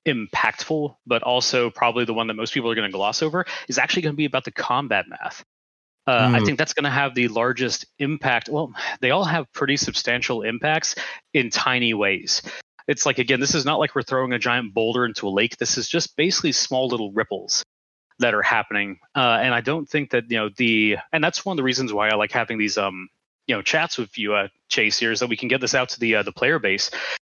impactful, 0.07 0.95
but 1.05 1.23
also 1.23 1.69
probably 1.69 2.05
the 2.05 2.13
one 2.13 2.27
that 2.27 2.33
most 2.33 2.53
people 2.53 2.69
are 2.69 2.75
going 2.75 2.89
to 2.89 2.91
gloss 2.91 3.21
over, 3.21 3.45
is 3.67 3.77
actually 3.77 4.01
going 4.01 4.13
to 4.13 4.17
be 4.17 4.25
about 4.25 4.43
the 4.43 4.51
combat 4.51 5.05
math. 5.07 5.43
Uh, 6.07 6.27
mm. 6.27 6.35
I 6.35 6.39
hmm. 6.39 6.45
think 6.45 6.57
that's 6.57 6.73
going 6.73 6.85
to 6.85 6.89
have 6.89 7.13
the 7.13 7.27
largest 7.27 7.85
impact. 7.99 8.49
Well, 8.49 8.73
they 9.01 9.11
all 9.11 9.25
have 9.25 9.51
pretty 9.53 9.77
substantial 9.77 10.41
impacts 10.41 10.95
in 11.33 11.49
tiny 11.49 11.93
ways. 11.93 12.41
It's 12.87 13.05
like, 13.05 13.19
again, 13.19 13.39
this 13.39 13.53
is 13.53 13.65
not 13.65 13.77
like 13.77 13.93
we're 13.93 14.01
throwing 14.01 14.33
a 14.33 14.39
giant 14.39 14.73
boulder 14.73 15.05
into 15.05 15.27
a 15.27 15.29
lake. 15.29 15.57
This 15.57 15.77
is 15.77 15.87
just 15.87 16.17
basically 16.17 16.51
small 16.51 16.87
little 16.87 17.11
ripples 17.11 17.63
that 18.19 18.33
are 18.33 18.41
happening. 18.41 18.99
Uh, 19.15 19.39
and 19.41 19.53
I 19.53 19.61
don't 19.61 19.87
think 19.89 20.11
that 20.11 20.29
you 20.29 20.37
know 20.37 20.49
the 20.55 20.97
and 21.11 21.23
that's 21.23 21.45
one 21.45 21.53
of 21.53 21.57
the 21.57 21.63
reasons 21.63 21.91
why 21.91 22.09
I 22.09 22.15
like 22.15 22.31
having 22.31 22.57
these 22.57 22.77
um 22.77 23.09
you 23.47 23.55
know 23.55 23.61
chats 23.61 23.97
with 23.97 24.17
you, 24.17 24.33
uh, 24.35 24.47
Chase 24.67 24.99
here, 24.99 25.11
is 25.11 25.19
that 25.19 25.29
we 25.29 25.37
can 25.37 25.47
get 25.47 25.61
this 25.61 25.73
out 25.73 25.89
to 25.89 25.99
the 25.99 26.15
uh, 26.15 26.23
the 26.23 26.31
player 26.31 26.59
base. 26.59 26.91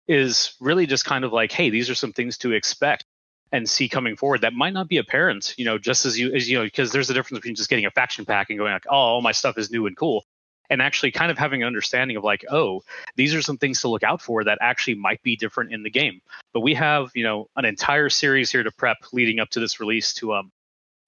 Is 0.08 0.56
really 0.60 0.88
just 0.88 1.06
kind 1.06 1.24
of 1.24 1.32
like, 1.32 1.52
hey, 1.52 1.70
these 1.70 1.90
are 1.90 1.96
some 1.96 2.12
things 2.12 2.38
to 2.40 2.52
expect 2.52 3.06
and 3.52 3.70
see 3.70 3.88
coming 3.88 4.16
forward 4.16 4.42
that 4.42 4.54
might 4.54 4.74
not 4.74 4.88
be 4.88 4.98
apparent, 4.98 5.54
you 5.58 5.66
know, 5.66 5.78
just 5.78 6.06
as 6.06 6.20
you 6.20 6.34
as 6.34 6.50
you 6.50 6.58
know, 6.58 6.64
because 6.64 6.92
there's 6.92 7.10
a 7.10 7.14
difference 7.14 7.40
between 7.40 7.56
just 7.56 7.70
getting 7.70 7.86
a 7.86 7.92
faction 7.92 8.26
pack 8.26 8.50
and 8.50 8.58
going 8.58 8.74
like, 8.74 8.86
oh, 8.90 8.96
all 8.96 9.22
my 9.22 9.32
stuff 9.32 9.58
is 9.58 9.72
new 9.72 9.86
and 9.88 9.96
cool, 9.96 10.26
and 10.70 10.82
actually 10.82 11.12
kind 11.12 11.32
of 11.32 11.38
having 11.38 11.62
an 11.62 11.68
understanding 11.68 12.18
of 12.18 12.24
like, 12.24 12.44
oh, 12.50 12.82
these 13.16 13.36
are 13.36 13.42
some 13.42 13.58
things 13.58 13.82
to 13.82 13.90
look 13.90 14.04
out 14.04 14.22
for 14.22 14.44
that 14.44 14.58
actually 14.62 14.96
might 14.96 15.22
be 15.22 15.36
different 15.36 15.72
in 15.72 15.84
the 15.84 15.90
game. 15.90 16.22
But 16.54 16.62
we 16.62 16.74
have, 16.74 17.12
you 17.14 17.24
know, 17.24 17.48
an 17.56 17.66
entire 17.66 18.10
series 18.10 18.52
here 18.52 18.64
to 18.64 18.72
prep 18.72 18.98
leading 19.14 19.40
up 19.40 19.50
to 19.52 19.60
this 19.60 19.80
release 19.80 20.14
to 20.16 20.34
um 20.34 20.52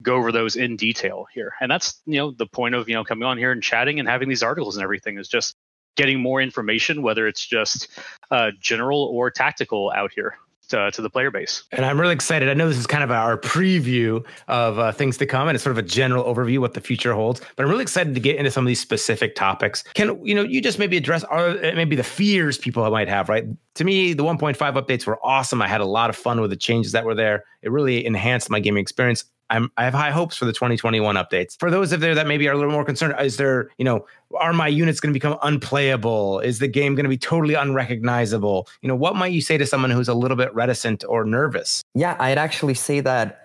go 0.03 0.15
over 0.15 0.31
those 0.31 0.55
in 0.55 0.75
detail 0.75 1.25
here. 1.33 1.53
And 1.61 1.71
that's, 1.71 2.01
you 2.05 2.17
know, 2.17 2.31
the 2.31 2.45
point 2.45 2.75
of, 2.75 2.87
you 2.87 2.95
know, 2.95 3.03
coming 3.03 3.23
on 3.23 3.37
here 3.37 3.51
and 3.51 3.63
chatting 3.63 3.99
and 3.99 4.07
having 4.07 4.29
these 4.29 4.43
articles 4.43 4.75
and 4.75 4.83
everything 4.83 5.17
is 5.17 5.27
just 5.27 5.55
getting 5.95 6.19
more 6.19 6.41
information, 6.41 7.01
whether 7.01 7.27
it's 7.27 7.45
just 7.45 7.87
uh, 8.31 8.51
general 8.59 9.03
or 9.03 9.31
tactical 9.31 9.91
out 9.95 10.11
here. 10.13 10.35
To, 10.69 10.89
to, 10.91 11.01
the 11.01 11.09
player 11.09 11.29
base. 11.29 11.65
And 11.73 11.85
I'm 11.85 11.99
really 11.99 12.13
excited. 12.13 12.49
I 12.49 12.53
know 12.53 12.69
this 12.69 12.77
is 12.77 12.87
kind 12.87 13.03
of 13.03 13.11
our 13.11 13.37
preview 13.37 14.25
of 14.47 14.79
uh, 14.79 14.91
things 14.93 15.17
to 15.17 15.25
come, 15.25 15.49
and 15.49 15.55
it's 15.55 15.63
sort 15.63 15.77
of 15.77 15.77
a 15.77 15.87
general 15.87 16.23
overview 16.23 16.59
what 16.59 16.73
the 16.73 16.79
future 16.79 17.13
holds. 17.13 17.41
But 17.55 17.65
I'm 17.65 17.69
really 17.69 17.83
excited 17.83 18.15
to 18.15 18.19
get 18.21 18.37
into 18.37 18.49
some 18.49 18.63
of 18.63 18.67
these 18.69 18.79
specific 18.79 19.35
topics. 19.35 19.83
Can 19.93 20.25
you 20.25 20.33
know 20.33 20.41
you 20.41 20.61
just 20.61 20.79
maybe 20.79 20.95
address 20.95 21.25
are 21.25 21.53
maybe 21.75 21.97
the 21.97 22.03
fears 22.03 22.57
people 22.57 22.89
might 22.89 23.09
have? 23.09 23.27
Right. 23.27 23.45
To 23.75 23.83
me, 23.83 24.13
the 24.13 24.23
1.5 24.23 24.55
updates 24.55 25.05
were 25.05 25.19
awesome. 25.23 25.61
I 25.61 25.67
had 25.67 25.81
a 25.81 25.85
lot 25.85 26.09
of 26.09 26.15
fun 26.15 26.39
with 26.39 26.49
the 26.49 26.55
changes 26.55 26.93
that 26.93 27.03
were 27.03 27.13
there. 27.13 27.43
It 27.61 27.69
really 27.69 28.03
enhanced 28.03 28.49
my 28.49 28.61
gaming 28.61 28.81
experience. 28.81 29.25
I'm, 29.49 29.71
I 29.77 29.85
have 29.85 29.93
high 29.93 30.11
hopes 30.11 30.35
for 30.35 30.45
the 30.45 30.53
2021 30.53 31.15
updates. 31.15 31.57
For 31.59 31.69
those 31.69 31.91
of 31.91 31.99
there 31.99 32.15
that 32.15 32.27
maybe 32.27 32.47
are 32.47 32.53
a 32.53 32.57
little 32.57 32.71
more 32.71 32.85
concerned, 32.85 33.15
is 33.19 33.37
there, 33.37 33.69
you 33.77 33.85
know, 33.85 34.05
are 34.37 34.53
my 34.53 34.67
units 34.67 34.99
going 34.99 35.11
to 35.11 35.17
become 35.17 35.37
unplayable? 35.43 36.39
Is 36.39 36.59
the 36.59 36.67
game 36.67 36.95
going 36.95 37.03
to 37.03 37.09
be 37.09 37.17
totally 37.17 37.53
unrecognizable? 37.53 38.67
You 38.81 38.87
know, 38.87 38.95
what 38.95 39.15
might 39.15 39.31
you 39.31 39.41
say 39.41 39.57
to 39.57 39.65
someone 39.65 39.91
who's 39.91 40.07
a 40.07 40.13
little 40.13 40.37
bit 40.37 40.53
reticent 40.55 41.03
or 41.07 41.25
nervous? 41.25 41.83
Yeah, 41.93 42.15
I'd 42.19 42.37
actually 42.37 42.73
say 42.73 42.99
that 43.01 43.39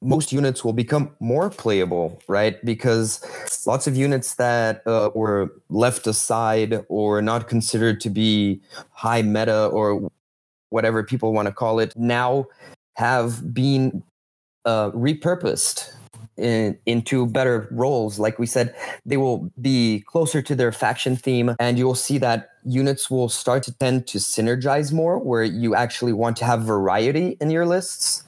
most 0.00 0.32
units 0.32 0.64
will 0.64 0.72
become 0.72 1.14
more 1.20 1.50
playable, 1.50 2.20
right? 2.28 2.64
Because 2.64 3.20
lots 3.66 3.86
of 3.86 3.96
units 3.96 4.36
that 4.36 4.86
uh, 4.86 5.10
were 5.14 5.52
left 5.68 6.06
aside 6.06 6.84
or 6.88 7.20
not 7.22 7.48
considered 7.48 8.00
to 8.02 8.10
be 8.10 8.60
high 8.92 9.22
meta 9.22 9.66
or 9.66 10.10
whatever 10.70 11.02
people 11.02 11.32
want 11.32 11.46
to 11.46 11.52
call 11.52 11.78
it 11.78 11.92
now 11.96 12.46
have 12.96 13.52
been 13.52 14.02
uh, 14.64 14.90
repurposed 14.90 15.92
in, 16.36 16.78
into 16.86 17.26
better 17.26 17.68
roles. 17.70 18.18
Like 18.18 18.38
we 18.38 18.46
said, 18.46 18.74
they 19.06 19.16
will 19.16 19.50
be 19.60 20.04
closer 20.06 20.42
to 20.42 20.54
their 20.54 20.72
faction 20.72 21.16
theme, 21.16 21.54
and 21.60 21.78
you'll 21.78 21.94
see 21.94 22.18
that 22.18 22.50
units 22.64 23.10
will 23.10 23.28
start 23.28 23.62
to 23.64 23.72
tend 23.72 24.06
to 24.08 24.18
synergize 24.18 24.92
more, 24.92 25.18
where 25.18 25.44
you 25.44 25.74
actually 25.74 26.12
want 26.12 26.36
to 26.38 26.44
have 26.44 26.62
variety 26.62 27.36
in 27.40 27.50
your 27.50 27.66
lists. 27.66 28.24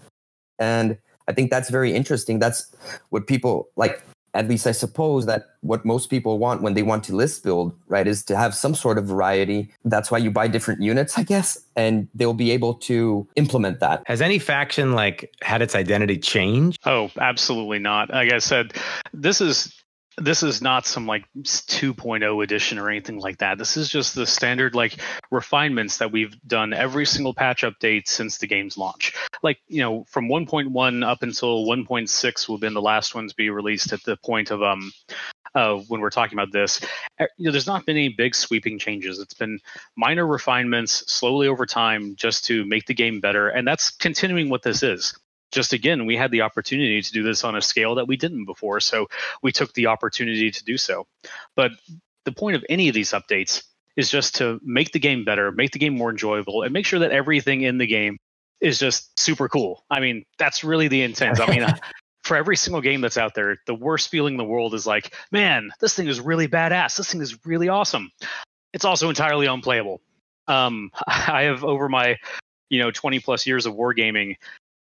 And 0.58 0.98
I 1.28 1.32
think 1.32 1.50
that's 1.50 1.70
very 1.70 1.92
interesting. 1.92 2.38
That's 2.38 2.74
what 3.10 3.26
people 3.26 3.68
like 3.76 4.02
at 4.36 4.48
least 4.48 4.66
I 4.66 4.72
suppose 4.72 5.26
that 5.26 5.56
what 5.62 5.84
most 5.84 6.10
people 6.10 6.38
want 6.38 6.62
when 6.62 6.74
they 6.74 6.82
want 6.82 7.04
to 7.04 7.16
list 7.16 7.42
build, 7.42 7.74
right, 7.88 8.06
is 8.06 8.22
to 8.24 8.36
have 8.36 8.54
some 8.54 8.74
sort 8.74 8.98
of 8.98 9.06
variety. 9.06 9.72
That's 9.84 10.10
why 10.10 10.18
you 10.18 10.30
buy 10.30 10.46
different 10.46 10.82
units, 10.82 11.18
I 11.18 11.22
guess, 11.22 11.58
and 11.74 12.06
they'll 12.14 12.34
be 12.34 12.50
able 12.50 12.74
to 12.74 13.26
implement 13.36 13.80
that. 13.80 14.02
Has 14.06 14.20
any 14.20 14.38
faction 14.38 14.92
like 14.92 15.34
had 15.42 15.62
its 15.62 15.74
identity 15.74 16.18
change? 16.18 16.78
Oh, 16.84 17.10
absolutely 17.18 17.78
not. 17.78 18.10
Like 18.10 18.32
I 18.32 18.38
said, 18.38 18.74
this 19.14 19.40
is 19.40 19.72
this 20.18 20.42
is 20.42 20.62
not 20.62 20.86
some 20.86 21.06
like 21.06 21.24
2.0 21.36 22.42
edition 22.42 22.78
or 22.78 22.88
anything 22.88 23.18
like 23.18 23.38
that. 23.38 23.58
This 23.58 23.76
is 23.76 23.88
just 23.88 24.14
the 24.14 24.26
standard 24.26 24.74
like 24.74 24.98
refinements 25.30 25.98
that 25.98 26.10
we've 26.10 26.34
done 26.46 26.72
every 26.72 27.04
single 27.04 27.34
patch 27.34 27.62
update 27.62 28.08
since 28.08 28.38
the 28.38 28.46
game's 28.46 28.78
launch. 28.78 29.14
Like, 29.42 29.58
you 29.68 29.80
know, 29.80 30.04
from 30.04 30.28
1.1 30.28 31.06
up 31.06 31.22
until 31.22 31.66
1.6 31.66 32.48
will 32.48 32.58
been 32.58 32.74
the 32.74 32.82
last 32.82 33.14
ones 33.14 33.34
be 33.34 33.50
released 33.50 33.92
at 33.92 34.02
the 34.04 34.16
point 34.16 34.50
of 34.50 34.62
um 34.62 34.92
uh, 35.54 35.76
when 35.88 36.02
we're 36.02 36.10
talking 36.10 36.38
about 36.38 36.52
this. 36.52 36.80
You 37.18 37.46
know, 37.46 37.50
there's 37.50 37.66
not 37.66 37.86
been 37.86 37.96
any 37.96 38.10
big 38.10 38.34
sweeping 38.34 38.78
changes. 38.78 39.18
It's 39.18 39.34
been 39.34 39.58
minor 39.96 40.26
refinements 40.26 41.10
slowly 41.10 41.48
over 41.48 41.64
time 41.64 42.14
just 42.14 42.44
to 42.46 42.66
make 42.66 42.86
the 42.86 42.94
game 42.94 43.20
better. 43.20 43.48
And 43.48 43.66
that's 43.66 43.90
continuing 43.90 44.50
what 44.50 44.62
this 44.62 44.82
is 44.82 45.18
just 45.52 45.72
again, 45.72 46.06
we 46.06 46.16
had 46.16 46.30
the 46.30 46.42
opportunity 46.42 47.00
to 47.00 47.12
do 47.12 47.22
this 47.22 47.44
on 47.44 47.56
a 47.56 47.62
scale 47.62 47.94
that 47.96 48.08
we 48.08 48.16
didn't 48.16 48.44
before. 48.44 48.80
So 48.80 49.08
we 49.42 49.52
took 49.52 49.72
the 49.74 49.86
opportunity 49.86 50.50
to 50.50 50.64
do 50.64 50.76
so. 50.76 51.06
But 51.54 51.72
the 52.24 52.32
point 52.32 52.56
of 52.56 52.64
any 52.68 52.88
of 52.88 52.94
these 52.94 53.10
updates 53.10 53.62
is 53.96 54.10
just 54.10 54.36
to 54.36 54.60
make 54.62 54.92
the 54.92 54.98
game 54.98 55.24
better, 55.24 55.50
make 55.52 55.72
the 55.72 55.78
game 55.78 55.96
more 55.96 56.10
enjoyable, 56.10 56.62
and 56.62 56.72
make 56.72 56.84
sure 56.84 56.98
that 56.98 57.12
everything 57.12 57.62
in 57.62 57.78
the 57.78 57.86
game 57.86 58.18
is 58.60 58.78
just 58.78 59.18
super 59.18 59.48
cool. 59.48 59.84
I 59.90 60.00
mean, 60.00 60.24
that's 60.38 60.64
really 60.64 60.88
the 60.88 61.02
intent. 61.02 61.40
I 61.40 61.46
mean, 61.46 61.66
for 62.24 62.36
every 62.36 62.56
single 62.56 62.80
game 62.80 63.00
that's 63.00 63.16
out 63.16 63.34
there, 63.34 63.56
the 63.66 63.74
worst 63.74 64.10
feeling 64.10 64.34
in 64.34 64.38
the 64.38 64.44
world 64.44 64.74
is 64.74 64.86
like, 64.86 65.14
man, 65.30 65.70
this 65.80 65.94
thing 65.94 66.08
is 66.08 66.20
really 66.20 66.48
badass. 66.48 66.96
This 66.96 67.10
thing 67.10 67.20
is 67.20 67.38
really 67.46 67.68
awesome. 67.68 68.10
It's 68.72 68.84
also 68.84 69.08
entirely 69.08 69.46
unplayable. 69.46 70.00
Um, 70.48 70.90
I 71.06 71.42
have 71.42 71.64
over 71.64 71.88
my, 71.88 72.16
you 72.68 72.80
know, 72.80 72.90
20 72.90 73.20
plus 73.20 73.46
years 73.46 73.64
of 73.64 73.74
wargaming, 73.74 74.36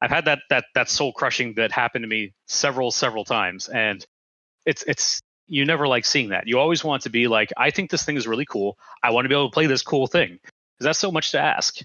I've 0.02 0.10
had 0.10 0.24
that 0.24 0.40
that 0.50 0.64
that 0.74 0.90
soul 0.90 1.12
crushing 1.12 1.54
that 1.54 1.70
happened 1.70 2.02
to 2.02 2.08
me 2.08 2.34
several 2.48 2.90
several 2.90 3.24
times, 3.24 3.68
and 3.68 4.04
it's 4.66 4.82
it's 4.82 5.20
you 5.46 5.64
never 5.64 5.86
like 5.86 6.04
seeing 6.04 6.30
that. 6.30 6.48
You 6.48 6.58
always 6.58 6.82
want 6.82 7.04
to 7.04 7.10
be 7.10 7.28
like, 7.28 7.52
I 7.56 7.70
think 7.70 7.90
this 7.90 8.04
thing 8.04 8.16
is 8.16 8.26
really 8.26 8.44
cool. 8.44 8.76
I 9.02 9.10
want 9.10 9.26
to 9.26 9.28
be 9.28 9.34
able 9.34 9.48
to 9.48 9.54
play 9.54 9.66
this 9.66 9.82
cool 9.82 10.08
thing 10.08 10.40
because 10.42 10.84
that's 10.84 10.98
so 10.98 11.12
much 11.12 11.30
to 11.32 11.40
ask. 11.40 11.78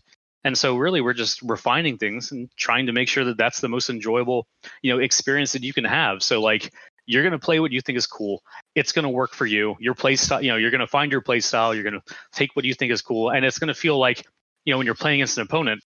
And 0.43 0.57
so 0.57 0.77
really 0.77 1.01
we're 1.01 1.13
just 1.13 1.41
refining 1.41 1.97
things 1.97 2.31
and 2.31 2.49
trying 2.55 2.87
to 2.87 2.93
make 2.93 3.09
sure 3.09 3.25
that 3.25 3.37
that's 3.37 3.59
the 3.59 3.67
most 3.67 3.89
enjoyable, 3.89 4.47
you 4.81 4.93
know, 4.93 4.99
experience 4.99 5.51
that 5.51 5.63
you 5.63 5.73
can 5.73 5.83
have. 5.83 6.23
So 6.23 6.41
like 6.41 6.71
you're 7.05 7.23
going 7.23 7.33
to 7.33 7.39
play 7.39 7.59
what 7.59 7.71
you 7.71 7.81
think 7.81 7.97
is 7.97 8.07
cool. 8.07 8.41
It's 8.73 8.93
going 8.93 9.03
to 9.03 9.09
work 9.09 9.33
for 9.33 9.45
you. 9.45 9.75
Your 9.79 9.95
play 9.95 10.15
style, 10.15 10.41
you 10.41 10.51
know, 10.51 10.57
you're 10.57 10.71
going 10.71 10.81
to 10.81 10.87
find 10.87 11.11
your 11.11 11.21
play 11.21 11.39
style. 11.39 11.73
You're 11.75 11.83
going 11.83 12.01
to 12.01 12.15
take 12.31 12.55
what 12.55 12.65
you 12.65 12.73
think 12.73 12.91
is 12.91 13.01
cool, 13.01 13.29
and 13.29 13.45
it's 13.45 13.59
going 13.59 13.69
to 13.69 13.73
feel 13.73 13.97
like, 13.97 14.25
you 14.65 14.73
know, 14.73 14.77
when 14.77 14.85
you're 14.85 14.95
playing 14.95 15.21
against 15.21 15.37
an 15.37 15.43
opponent 15.43 15.81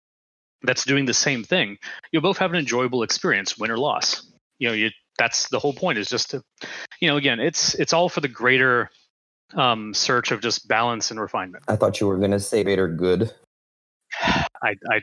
that's 0.62 0.84
doing 0.84 1.06
the 1.06 1.14
same 1.14 1.44
thing, 1.44 1.78
you'll 2.12 2.22
both 2.22 2.38
have 2.38 2.52
an 2.52 2.58
enjoyable 2.58 3.02
experience, 3.02 3.58
win 3.58 3.70
or 3.70 3.78
loss. 3.78 4.30
You 4.58 4.68
know, 4.68 4.74
you 4.74 4.90
that's 5.18 5.48
the 5.48 5.58
whole 5.58 5.72
point 5.72 5.98
is 5.98 6.08
just 6.08 6.30
to, 6.30 6.42
you 7.00 7.08
know, 7.08 7.16
again, 7.16 7.40
it's 7.40 7.74
it's 7.74 7.92
all 7.92 8.08
for 8.08 8.20
the 8.20 8.28
greater 8.28 8.90
um, 9.54 9.94
search 9.94 10.30
of 10.30 10.40
just 10.40 10.68
balance 10.68 11.10
and 11.10 11.20
refinement. 11.20 11.64
I 11.68 11.76
thought 11.76 12.00
you 12.00 12.06
were 12.06 12.18
going 12.18 12.30
to 12.32 12.40
say 12.40 12.62
greater 12.62 12.88
good. 12.88 13.32
I, 14.62 14.76
I 14.90 15.00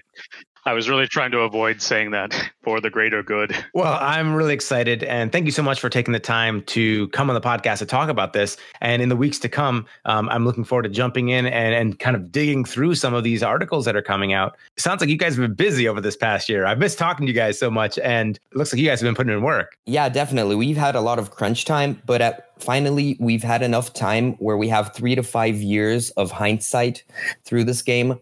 I 0.67 0.73
was 0.73 0.89
really 0.89 1.07
trying 1.07 1.29
to 1.31 1.41
avoid 1.41 1.79
saying 1.79 2.09
that 2.11 2.51
for 2.63 2.81
the 2.81 2.89
greater 2.89 3.21
good. 3.21 3.55
Well, 3.75 3.99
I'm 4.01 4.33
really 4.33 4.53
excited. 4.53 5.03
And 5.03 5.31
thank 5.31 5.45
you 5.45 5.51
so 5.51 5.61
much 5.61 5.79
for 5.79 5.89
taking 5.89 6.11
the 6.11 6.19
time 6.19 6.63
to 6.63 7.07
come 7.09 7.29
on 7.29 7.35
the 7.35 7.41
podcast 7.41 7.79
to 7.79 7.85
talk 7.85 8.09
about 8.09 8.33
this. 8.33 8.57
And 8.81 8.99
in 8.99 9.09
the 9.09 9.15
weeks 9.15 9.37
to 9.39 9.49
come, 9.49 9.85
um, 10.05 10.27
I'm 10.29 10.43
looking 10.43 10.63
forward 10.63 10.83
to 10.83 10.89
jumping 10.89 11.29
in 11.29 11.45
and, 11.45 11.75
and 11.75 11.99
kind 11.99 12.15
of 12.15 12.31
digging 12.31 12.65
through 12.65 12.95
some 12.95 13.13
of 13.13 13.23
these 13.23 13.43
articles 13.43 13.85
that 13.85 13.95
are 13.95 14.01
coming 14.01 14.33
out. 14.33 14.57
It 14.75 14.81
sounds 14.81 15.01
like 15.01 15.09
you 15.11 15.17
guys 15.17 15.35
have 15.35 15.43
been 15.43 15.53
busy 15.53 15.87
over 15.87 16.01
this 16.01 16.15
past 16.15 16.49
year. 16.49 16.65
I've 16.65 16.79
missed 16.79 16.97
talking 16.97 17.27
to 17.27 17.31
you 17.31 17.37
guys 17.37 17.59
so 17.59 17.69
much. 17.69 17.99
And 17.99 18.37
it 18.37 18.57
looks 18.57 18.73
like 18.73 18.81
you 18.81 18.87
guys 18.87 18.99
have 19.01 19.07
been 19.07 19.15
putting 19.15 19.33
in 19.33 19.43
work. 19.43 19.77
Yeah, 19.85 20.09
definitely. 20.09 20.55
We've 20.55 20.77
had 20.77 20.95
a 20.95 21.01
lot 21.01 21.19
of 21.19 21.29
crunch 21.29 21.65
time, 21.65 22.01
but 22.07 22.21
at, 22.21 22.59
finally, 22.59 23.17
we've 23.19 23.43
had 23.43 23.61
enough 23.61 23.93
time 23.93 24.33
where 24.33 24.57
we 24.57 24.67
have 24.69 24.95
three 24.95 25.13
to 25.13 25.21
five 25.21 25.57
years 25.57 26.09
of 26.11 26.31
hindsight 26.31 27.03
through 27.43 27.65
this 27.65 27.83
game. 27.83 28.19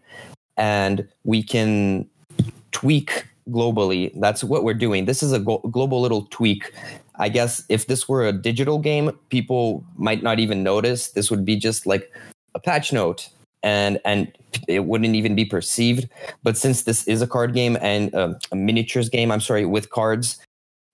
And 0.56 1.08
we 1.24 1.42
can 1.42 2.08
tweak 2.72 3.26
globally. 3.50 4.12
That's 4.20 4.42
what 4.42 4.64
we're 4.64 4.74
doing. 4.74 5.04
This 5.04 5.22
is 5.22 5.32
a 5.32 5.38
global 5.38 6.00
little 6.00 6.26
tweak. 6.30 6.72
I 7.16 7.28
guess 7.28 7.62
if 7.68 7.86
this 7.86 8.08
were 8.08 8.26
a 8.26 8.32
digital 8.32 8.78
game, 8.78 9.12
people 9.28 9.84
might 9.96 10.22
not 10.22 10.40
even 10.40 10.62
notice. 10.62 11.08
This 11.08 11.30
would 11.30 11.44
be 11.44 11.56
just 11.56 11.86
like 11.86 12.10
a 12.54 12.60
patch 12.60 12.92
note 12.92 13.28
and 13.62 14.00
and 14.04 14.30
it 14.68 14.84
wouldn't 14.84 15.14
even 15.16 15.34
be 15.34 15.44
perceived. 15.44 16.08
But 16.42 16.56
since 16.56 16.82
this 16.82 17.06
is 17.08 17.22
a 17.22 17.26
card 17.26 17.54
game 17.54 17.76
and 17.80 18.14
uh, 18.14 18.34
a 18.52 18.56
miniatures 18.56 19.08
game, 19.08 19.32
I'm 19.32 19.40
sorry, 19.40 19.64
with 19.64 19.90
cards, 19.90 20.38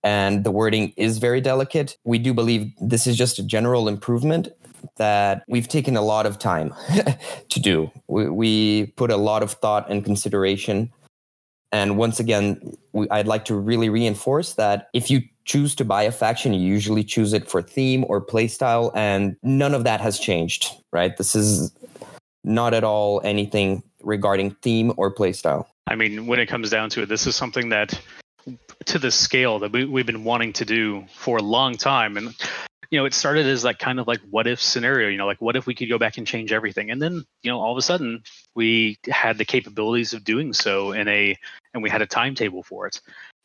and 0.03 0.43
the 0.43 0.51
wording 0.51 0.93
is 0.97 1.19
very 1.19 1.41
delicate, 1.41 1.95
we 2.05 2.17
do 2.17 2.33
believe 2.33 2.71
this 2.79 3.05
is 3.05 3.15
just 3.15 3.37
a 3.37 3.43
general 3.43 3.87
improvement 3.87 4.47
that 4.97 5.43
we've 5.47 5.67
taken 5.67 5.95
a 5.95 6.01
lot 6.01 6.25
of 6.25 6.39
time 6.39 6.73
to 7.49 7.59
do. 7.59 7.91
We, 8.07 8.29
we 8.29 8.85
put 8.95 9.11
a 9.11 9.17
lot 9.17 9.43
of 9.43 9.51
thought 9.53 9.89
and 9.89 10.03
consideration 10.03 10.91
and 11.71 11.97
once 11.97 12.19
again, 12.19 12.75
we, 12.91 13.09
I'd 13.09 13.27
like 13.27 13.45
to 13.45 13.55
really 13.55 13.89
reinforce 13.89 14.53
that 14.55 14.89
if 14.93 15.09
you 15.09 15.21
choose 15.45 15.73
to 15.75 15.85
buy 15.85 16.03
a 16.03 16.11
faction, 16.11 16.53
you 16.53 16.59
usually 16.59 17.03
choose 17.03 17.33
it 17.33 17.49
for 17.49 17.61
theme 17.61 18.05
or 18.07 18.23
playstyle, 18.23 18.91
and 18.93 19.37
none 19.41 19.73
of 19.73 19.85
that 19.85 20.01
has 20.01 20.19
changed, 20.19 20.69
right? 20.91 21.15
This 21.15 21.33
is 21.33 21.71
not 22.43 22.73
at 22.73 22.83
all 22.83 23.21
anything 23.23 23.83
regarding 24.03 24.51
theme 24.61 24.91
or 24.97 25.13
playstyle. 25.13 25.65
I 25.87 25.95
mean, 25.95 26.27
when 26.27 26.39
it 26.39 26.47
comes 26.47 26.69
down 26.69 26.89
to 26.91 27.03
it, 27.03 27.09
this 27.09 27.25
is 27.25 27.35
something 27.35 27.69
that 27.69 27.99
to 28.85 28.99
the 28.99 29.11
scale 29.11 29.59
that 29.59 29.71
we, 29.71 29.85
we've 29.85 30.05
been 30.05 30.23
wanting 30.23 30.53
to 30.53 30.65
do 30.65 31.05
for 31.15 31.37
a 31.37 31.43
long 31.43 31.77
time. 31.77 32.17
And 32.17 32.35
you 32.91 32.99
know, 32.99 33.05
it 33.05 33.13
started 33.13 33.45
as 33.45 33.63
like 33.63 33.79
kind 33.79 33.99
of 33.99 34.07
like 34.07 34.19
what 34.29 34.47
if 34.47 34.61
scenario, 34.61 35.07
you 35.07 35.17
know, 35.17 35.25
like 35.25 35.41
what 35.41 35.55
if 35.55 35.65
we 35.65 35.73
could 35.73 35.89
go 35.89 35.97
back 35.97 36.17
and 36.17 36.27
change 36.27 36.51
everything? 36.51 36.91
And 36.91 37.01
then, 37.01 37.23
you 37.41 37.49
know, 37.49 37.59
all 37.59 37.71
of 37.71 37.77
a 37.77 37.81
sudden 37.81 38.21
we 38.53 38.99
had 39.09 39.37
the 39.37 39.45
capabilities 39.45 40.13
of 40.13 40.25
doing 40.25 40.51
so 40.51 40.91
in 40.91 41.07
a, 41.07 41.37
and 41.73 41.81
we 41.81 41.89
had 41.89 42.01
a 42.01 42.05
timetable 42.05 42.63
for 42.63 42.87
it. 42.87 42.99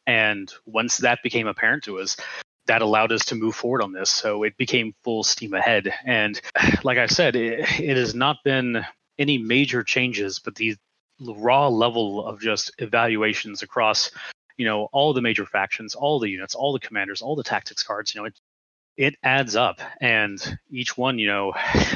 And 0.09 0.53
once 0.67 0.99
that 0.99 1.23
became 1.23 1.47
apparent 1.47 1.85
to 1.85 2.01
us, 2.01 2.17
that 2.67 2.83
allowed 2.83 3.13
us 3.13 3.25
to 3.27 3.37
move 3.37 3.55
forward 3.55 3.83
on 3.83 3.93
this. 3.93 4.11
So 4.11 4.43
it 4.43 4.57
became 4.57 4.97
full 5.05 5.23
steam 5.23 5.55
ahead. 5.55 5.95
And 6.05 6.41
like 6.83 6.99
I 6.99 7.07
said, 7.07 7.37
it, 7.37 7.61
it 7.81 7.97
has 7.97 8.17
not 8.17 8.39
been 8.45 8.85
any 9.17 9.39
major 9.39 9.85
changes, 9.85 10.41
but 10.41 10.57
the 10.57 10.77
raw 11.21 11.69
level 11.69 12.27
of 12.27 12.41
just 12.41 12.73
evaluations 12.79 13.63
across 13.63 14.11
you 14.59 14.67
know 14.67 14.89
all 14.93 15.13
the 15.13 15.21
major 15.21 15.47
factions 15.47 15.95
all 15.95 16.19
the 16.19 16.29
units 16.29 16.55
all 16.55 16.73
the 16.73 16.81
commanders 16.81 17.23
all 17.23 17.37
the 17.37 17.43
tactics 17.43 17.83
cards 17.83 18.15
you 18.15 18.21
know 18.21 18.27
it, 18.27 18.39
it 18.97 19.17
adds 19.23 19.57
up 19.57 19.81
and 20.01 20.59
each 20.71 20.97
one 20.97 21.19
you 21.19 21.27
know 21.27 21.53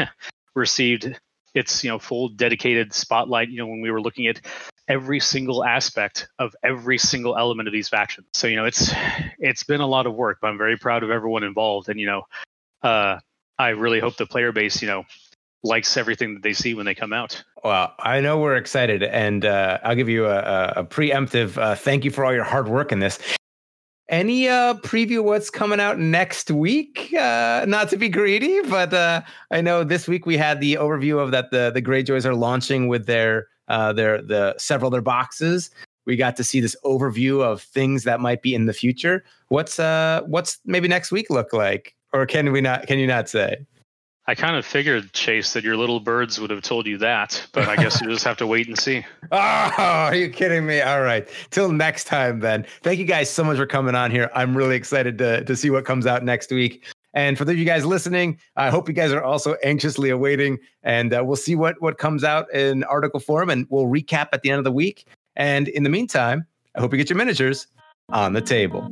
received 0.54 1.18
its 1.54 1.82
you 1.82 1.90
know 1.90 1.98
full 1.98 2.28
dedicated 2.28 2.92
spotlight 2.92 3.48
you 3.48 3.58
know 3.58 3.66
when 3.66 3.80
we 3.80 3.90
were 3.90 4.00
looking 4.00 4.26
at 4.26 4.40
every 4.88 5.20
single 5.20 5.64
aspect 5.64 6.28
of 6.38 6.54
every 6.62 6.98
single 6.98 7.36
element 7.36 7.68
of 7.68 7.72
these 7.72 7.88
factions 7.88 8.26
so 8.32 8.46
you 8.46 8.56
know 8.56 8.64
it's 8.64 8.92
it's 9.38 9.62
been 9.62 9.80
a 9.80 9.86
lot 9.86 10.06
of 10.06 10.14
work 10.14 10.38
but 10.40 10.48
i'm 10.48 10.58
very 10.58 10.76
proud 10.76 11.02
of 11.02 11.10
everyone 11.10 11.44
involved 11.44 11.88
and 11.88 11.98
you 11.98 12.06
know 12.06 12.22
uh 12.82 13.16
i 13.58 13.68
really 13.68 14.00
hope 14.00 14.16
the 14.16 14.26
player 14.26 14.52
base 14.52 14.82
you 14.82 14.88
know 14.88 15.04
likes 15.62 15.96
everything 15.96 16.34
that 16.34 16.42
they 16.42 16.52
see 16.52 16.74
when 16.74 16.86
they 16.86 16.94
come 16.94 17.12
out. 17.12 17.42
Well, 17.62 17.92
I 17.98 18.20
know 18.20 18.38
we're 18.38 18.56
excited, 18.56 19.02
and 19.02 19.44
uh, 19.44 19.78
I'll 19.82 19.94
give 19.94 20.08
you 20.08 20.26
a, 20.26 20.72
a 20.76 20.84
preemptive 20.84 21.58
uh, 21.58 21.74
thank 21.74 22.04
you 22.04 22.10
for 22.10 22.24
all 22.24 22.32
your 22.32 22.44
hard 22.44 22.68
work 22.68 22.92
in 22.92 22.98
this. 22.98 23.18
Any 24.10 24.48
uh, 24.48 24.74
preview 24.74 25.22
what's 25.22 25.50
coming 25.50 25.78
out 25.78 26.00
next 26.00 26.50
week? 26.50 27.14
Uh, 27.16 27.64
not 27.68 27.88
to 27.90 27.96
be 27.96 28.08
greedy, 28.08 28.60
but 28.62 28.92
uh, 28.92 29.22
I 29.52 29.60
know 29.60 29.84
this 29.84 30.08
week 30.08 30.26
we 30.26 30.36
had 30.36 30.60
the 30.60 30.74
overview 30.74 31.20
of 31.20 31.30
that 31.30 31.52
the 31.52 31.70
the 31.72 31.80
Greyjoys 31.80 32.24
are 32.24 32.34
launching 32.34 32.88
with 32.88 33.06
their 33.06 33.46
uh, 33.68 33.92
their 33.92 34.20
the 34.20 34.56
several 34.58 34.90
their 34.90 35.00
boxes. 35.00 35.70
We 36.06 36.16
got 36.16 36.34
to 36.38 36.44
see 36.44 36.58
this 36.58 36.74
overview 36.84 37.40
of 37.40 37.62
things 37.62 38.02
that 38.02 38.18
might 38.18 38.42
be 38.42 38.52
in 38.52 38.66
the 38.66 38.72
future. 38.72 39.22
What's 39.46 39.78
uh 39.78 40.22
what's 40.26 40.58
maybe 40.64 40.88
next 40.88 41.12
week 41.12 41.30
look 41.30 41.52
like, 41.52 41.94
or 42.12 42.26
can 42.26 42.50
we 42.50 42.60
not? 42.60 42.88
Can 42.88 42.98
you 42.98 43.06
not 43.06 43.28
say? 43.28 43.64
I 44.26 44.34
kind 44.34 44.56
of 44.56 44.64
figured, 44.64 45.12
Chase, 45.12 45.54
that 45.54 45.64
your 45.64 45.76
little 45.76 45.98
birds 45.98 46.38
would 46.38 46.50
have 46.50 46.62
told 46.62 46.86
you 46.86 46.98
that, 46.98 47.44
but 47.52 47.68
I 47.68 47.76
guess 47.76 48.00
you 48.00 48.08
just 48.08 48.24
have 48.24 48.36
to 48.36 48.46
wait 48.46 48.68
and 48.68 48.78
see. 48.78 49.04
Oh, 49.32 49.36
are 49.36 50.14
you 50.14 50.28
kidding 50.28 50.66
me? 50.66 50.80
All 50.80 51.02
right. 51.02 51.28
Till 51.50 51.70
next 51.70 52.04
time, 52.04 52.40
then. 52.40 52.66
Thank 52.82 52.98
you 52.98 53.04
guys 53.04 53.30
so 53.30 53.44
much 53.44 53.56
for 53.56 53.66
coming 53.66 53.94
on 53.94 54.10
here. 54.10 54.28
I'm 54.34 54.56
really 54.56 54.74
excited 54.74 55.18
to, 55.18 55.44
to 55.44 55.56
see 55.56 55.70
what 55.70 55.84
comes 55.84 56.04
out 56.04 56.24
next 56.24 56.50
week. 56.50 56.84
And 57.14 57.38
for 57.38 57.44
those 57.44 57.54
of 57.54 57.58
you 57.58 57.64
guys 57.64 57.86
listening, 57.86 58.38
I 58.56 58.70
hope 58.70 58.88
you 58.88 58.94
guys 58.94 59.12
are 59.12 59.22
also 59.22 59.54
anxiously 59.64 60.10
awaiting, 60.10 60.58
and 60.82 61.12
uh, 61.12 61.22
we'll 61.24 61.36
see 61.36 61.56
what 61.56 61.80
what 61.80 61.98
comes 61.98 62.22
out 62.22 62.52
in 62.54 62.84
article 62.84 63.20
form, 63.20 63.50
and 63.50 63.66
we'll 63.68 63.86
recap 63.86 64.28
at 64.32 64.42
the 64.42 64.50
end 64.50 64.58
of 64.58 64.64
the 64.64 64.72
week. 64.72 65.06
And 65.36 65.68
in 65.68 65.82
the 65.82 65.90
meantime, 65.90 66.46
I 66.76 66.80
hope 66.80 66.92
you 66.92 66.98
get 66.98 67.10
your 67.10 67.16
miniatures 67.16 67.66
on 68.10 68.32
the 68.32 68.40
table. 68.40 68.88